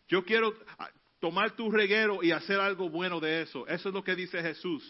[0.09, 0.89] Yo quiero ah,
[1.21, 3.65] tomar tu reguero y hacer algo bueno de eso.
[3.69, 4.83] Eso es lo que dice Jesús.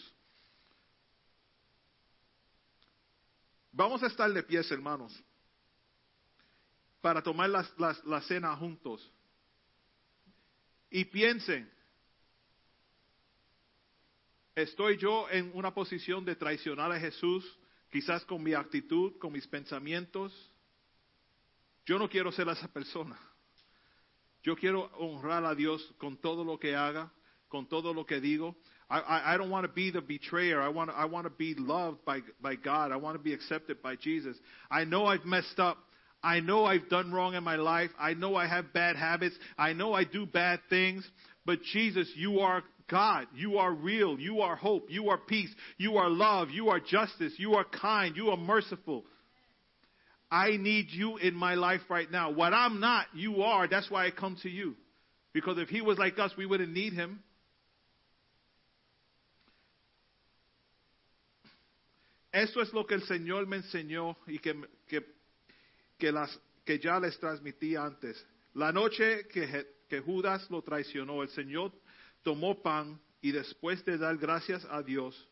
[3.72, 5.12] Vamos a estar de pies, hermanos,
[7.00, 9.00] para tomar las- las- la cena juntos.
[10.90, 11.70] Y piensen,
[14.62, 17.44] ¿estoy yo en una posición de traicionar a Jesús,
[17.90, 20.32] quizás con mi actitud, con mis pensamientos?
[21.86, 23.18] Yo no quiero ser esa persona.
[24.42, 27.10] Yo quiero honrar a Dios con todo lo que haga,
[27.48, 28.56] con todo lo que digo.
[28.90, 30.60] I, I, I don't want to be the betrayer.
[30.60, 32.92] I want, I want to be loved by, by God.
[32.92, 34.36] I want to be accepted by Jesus.
[34.70, 35.78] I know I've messed up.
[36.22, 37.90] I know I've done wrong in my life.
[37.98, 39.36] I know I have bad habits.
[39.56, 41.08] I know I do bad things.
[41.44, 43.26] But Jesus, you are God.
[43.34, 44.18] You are real.
[44.18, 44.86] You are hope.
[44.90, 45.50] You are peace.
[45.76, 46.50] You are love.
[46.50, 47.34] You are justice.
[47.36, 48.16] You are kind.
[48.16, 49.04] You are merciful.
[50.30, 52.30] I need you in my life right now.
[52.30, 53.66] What I'm not, you are.
[53.66, 54.74] That's why I come to you.
[55.32, 57.20] Because if he was like us, we wouldn't need him.
[62.32, 64.54] Eso es lo que el Señor me enseñó y que,
[64.86, 65.00] que,
[65.98, 68.22] que, las, que ya les transmití antes.
[68.54, 71.72] La noche que, que Judas lo traicionó, el Señor
[72.22, 75.28] tomó pan y después de dar gracias a Dios,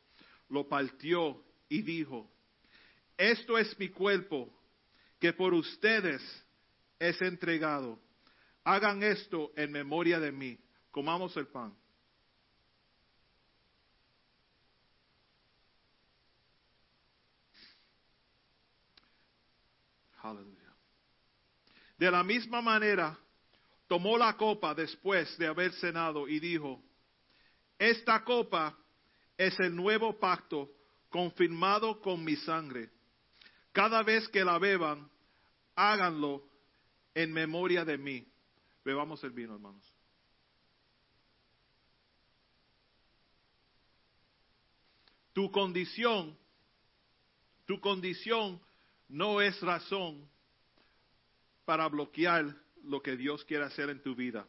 [0.48, 2.30] lo partió y dijo,
[3.16, 4.52] esto es mi cuerpo
[5.18, 6.22] que por ustedes
[6.98, 7.98] es entregado.
[8.64, 10.58] Hagan esto en memoria de mí.
[10.90, 11.74] Comamos el pan.
[20.22, 20.74] Aleluya.
[21.96, 23.16] De la misma manera,
[23.86, 26.82] tomó la copa después de haber cenado y dijo,
[27.78, 28.76] esta copa
[29.36, 30.70] es el nuevo pacto
[31.10, 32.90] confirmado con mi sangre.
[33.72, 35.10] Cada vez que la beban,
[35.74, 36.42] háganlo
[37.14, 38.26] en memoria de mí.
[38.84, 39.92] Bebamos el vino, hermanos.
[45.32, 46.36] Tu condición,
[47.66, 48.58] tu condición
[49.08, 50.26] no es razón
[51.66, 52.56] para bloquear
[52.86, 54.44] lo que Dios quiere hacer en tu vida.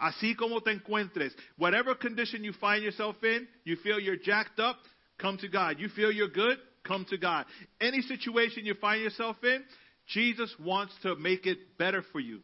[0.00, 4.76] Así como te encuentres, whatever condition you find yourself in, you feel you're jacked up,
[5.18, 5.78] come to God.
[5.80, 7.46] You feel you're good, come to God.
[7.80, 9.64] Any situation you find yourself in,
[10.06, 12.40] Jesus wants to make it better for you.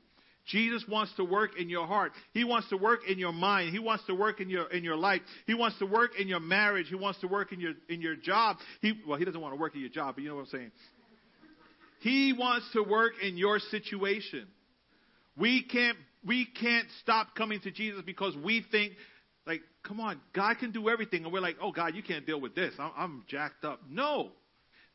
[0.46, 2.12] Jesus wants to work in your heart.
[2.32, 3.70] He wants to work in your mind.
[3.70, 5.22] He wants to work in your in your life.
[5.46, 6.88] He wants to work in your marriage.
[6.88, 8.58] He wants to work in your in your job.
[8.82, 10.48] He well, he doesn't want to work in your job, but you know what I'm
[10.48, 10.72] saying.
[12.00, 14.46] He wants to work in your situation.
[15.36, 18.94] We can't we can't stop coming to Jesus because we think
[19.46, 22.40] like, come on, God can do everything, and we're like, oh God, you can't deal
[22.40, 22.72] with this.
[22.78, 23.80] I'm, I'm jacked up.
[23.88, 24.32] No,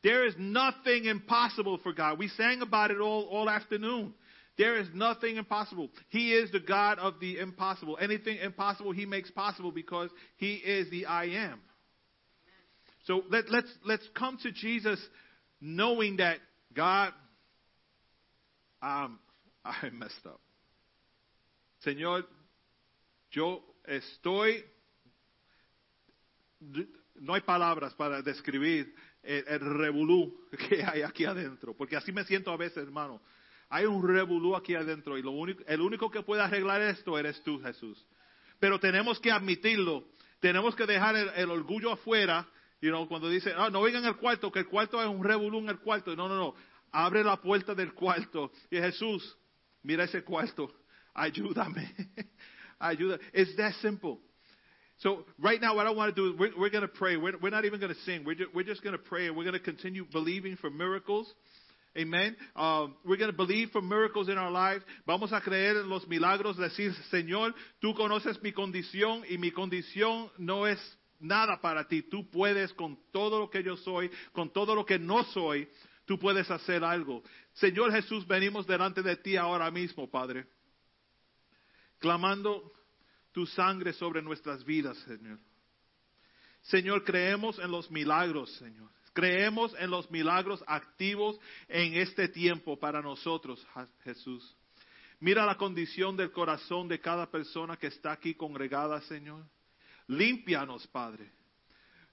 [0.02, 2.18] there is nothing impossible for God.
[2.18, 4.14] We sang about it all all afternoon.
[4.58, 5.88] There is nothing impossible.
[6.10, 7.96] He is the God of the impossible.
[8.00, 11.60] Anything impossible, He makes possible because He is the I am.
[13.06, 15.00] So let, let's let's come to Jesus
[15.60, 16.38] knowing that
[16.74, 17.12] God,
[18.82, 19.18] um,
[19.64, 20.40] I messed up.
[21.80, 22.28] Señor,
[23.30, 24.64] yo estoy,
[27.14, 32.50] no hay palabras para describir el, revolú que hay aquí adentro, porque así me siento
[32.50, 33.20] a veces, hermano.
[33.68, 37.42] Hay un revolú aquí adentro y lo único, el único que puede arreglar esto eres
[37.44, 38.04] tú, Jesús.
[38.58, 40.04] Pero tenemos que admitirlo,
[40.40, 42.48] tenemos que dejar el, orgullo afuera.
[42.80, 45.58] You know, cuando dice, ah, no vengan al cuarto, que el cuarto es un revolú
[45.58, 46.16] en el cuarto.
[46.16, 46.54] No, no, no.
[46.90, 48.50] Abre la puerta del cuarto.
[48.70, 49.36] Y Jesús,
[49.82, 50.70] mira ese cuarto.
[51.16, 51.88] Ayúdame.
[52.80, 53.18] Ayuda.
[53.32, 54.20] It's that simple.
[54.98, 57.16] So right now, what I want to do is we're, we're going to pray.
[57.16, 58.24] We're, we're not even going to sing.
[58.24, 61.32] We're just, we're just going to pray and we're going to continue believing for miracles.
[61.96, 62.36] Amen.
[62.54, 64.84] Um, we're going to believe for miracles in our lives.
[65.06, 66.56] Vamos a creer en los milagros.
[66.56, 67.52] Decir, Señor,
[67.82, 70.78] tú conoces mi condición y mi condición no es
[71.18, 72.02] nada para ti.
[72.02, 75.68] Tú puedes con todo lo que yo soy, con todo lo que no soy,
[76.04, 77.22] tú puedes hacer algo.
[77.60, 80.46] Señor Jesús, venimos delante de ti ahora mismo, Padre,
[81.98, 82.72] clamando
[83.32, 85.38] tu sangre sobre nuestras vidas, Señor.
[86.62, 88.90] Señor, creemos en los milagros, Señor.
[89.12, 91.38] Creemos en los milagros activos
[91.68, 93.66] en este tiempo para nosotros,
[94.04, 94.56] Jesús.
[95.18, 99.44] Mira la condición del corazón de cada persona que está aquí congregada, Señor.
[100.06, 101.30] Límpianos, Padre.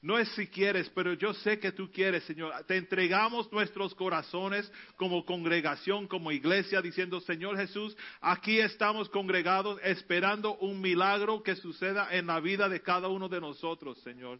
[0.01, 2.53] No es si quieres, pero yo sé que tú quieres, Señor.
[2.65, 10.55] Te entregamos nuestros corazones como congregación, como iglesia, diciendo, Señor Jesús, aquí estamos congregados esperando
[10.57, 14.39] un milagro que suceda en la vida de cada uno de nosotros, Señor.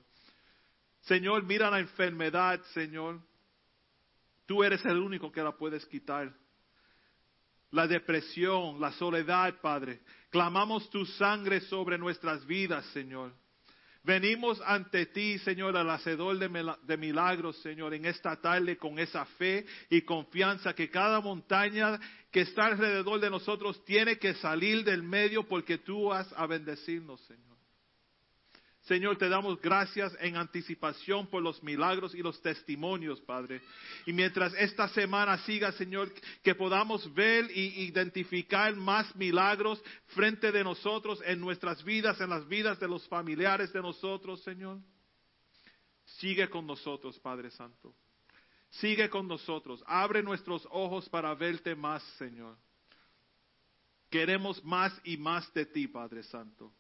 [1.02, 3.20] Señor, mira la enfermedad, Señor.
[4.46, 6.34] Tú eres el único que la puedes quitar.
[7.72, 10.02] La depresión, la soledad, Padre.
[10.30, 13.34] Clamamos tu sangre sobre nuestras vidas, Señor.
[14.04, 19.66] Venimos ante ti, Señor, al hacedor de milagros, Señor, en esta tarde con esa fe
[19.90, 22.00] y confianza que cada montaña
[22.32, 27.22] que está alrededor de nosotros tiene que salir del medio porque tú vas a bendecirnos,
[27.22, 27.47] Señor.
[28.88, 33.62] Señor, te damos gracias en anticipación por los milagros y los testimonios, Padre.
[34.06, 36.10] Y mientras esta semana siga, Señor,
[36.42, 42.48] que podamos ver y identificar más milagros frente de nosotros, en nuestras vidas, en las
[42.48, 44.80] vidas de los familiares de nosotros, Señor.
[46.06, 47.94] Sigue con nosotros, Padre Santo.
[48.70, 49.84] Sigue con nosotros.
[49.86, 52.56] Abre nuestros ojos para verte más, Señor.
[54.10, 56.72] Queremos más y más de ti, Padre Santo.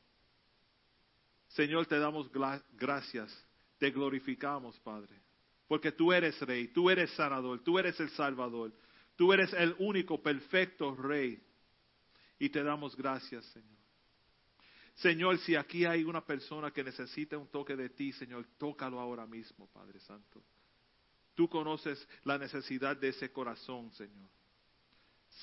[1.49, 2.29] Señor, te damos
[2.73, 3.47] gracias,
[3.77, 5.15] te glorificamos, Padre,
[5.67, 8.73] porque tú eres Rey, tú eres sanador, tú eres el Salvador,
[9.15, 11.41] tú eres el único perfecto Rey,
[12.39, 13.77] y te damos gracias, Señor.
[14.95, 19.27] Señor, si aquí hay una persona que necesita un toque de ti, Señor, tócalo ahora
[19.27, 20.43] mismo, Padre Santo.
[21.35, 24.27] Tú conoces la necesidad de ese corazón, Señor.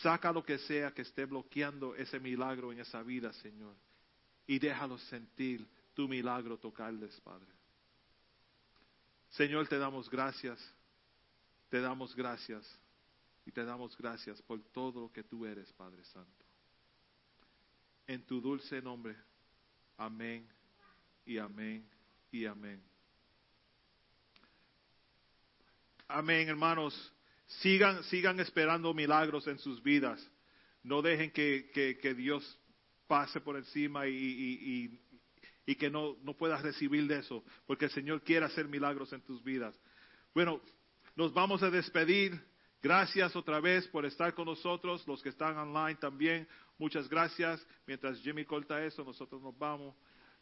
[0.02, 3.76] Saca lo que sea que esté bloqueando ese milagro en esa vida, Señor,
[4.46, 5.64] y déjalo sentir
[5.94, 7.48] tu milagro tocarles, Padre.
[9.30, 10.60] Señor, te damos gracias,
[11.68, 12.64] te damos gracias
[13.46, 16.44] y te damos gracias por todo lo que tú eres, Padre Santo.
[18.06, 19.16] En tu dulce nombre,
[19.96, 20.46] amén
[21.24, 21.88] y amén
[22.30, 22.82] y amén.
[26.06, 27.12] Amén, hermanos.
[27.46, 30.24] Sigan, sigan esperando milagros en sus vidas.
[30.82, 32.58] No dejen que, que- Dios
[33.06, 35.00] pase por encima y-
[35.66, 39.22] y que no, no puedas recibir de eso, porque el Señor quiere hacer milagros en
[39.22, 39.78] tus vidas.
[40.34, 40.60] Bueno,
[41.16, 42.38] nos vamos a despedir.
[42.82, 46.46] Gracias otra vez por estar con nosotros, los que están online también.
[46.76, 47.66] Muchas gracias.
[47.86, 49.94] Mientras Jimmy corta eso, nosotros nos vamos.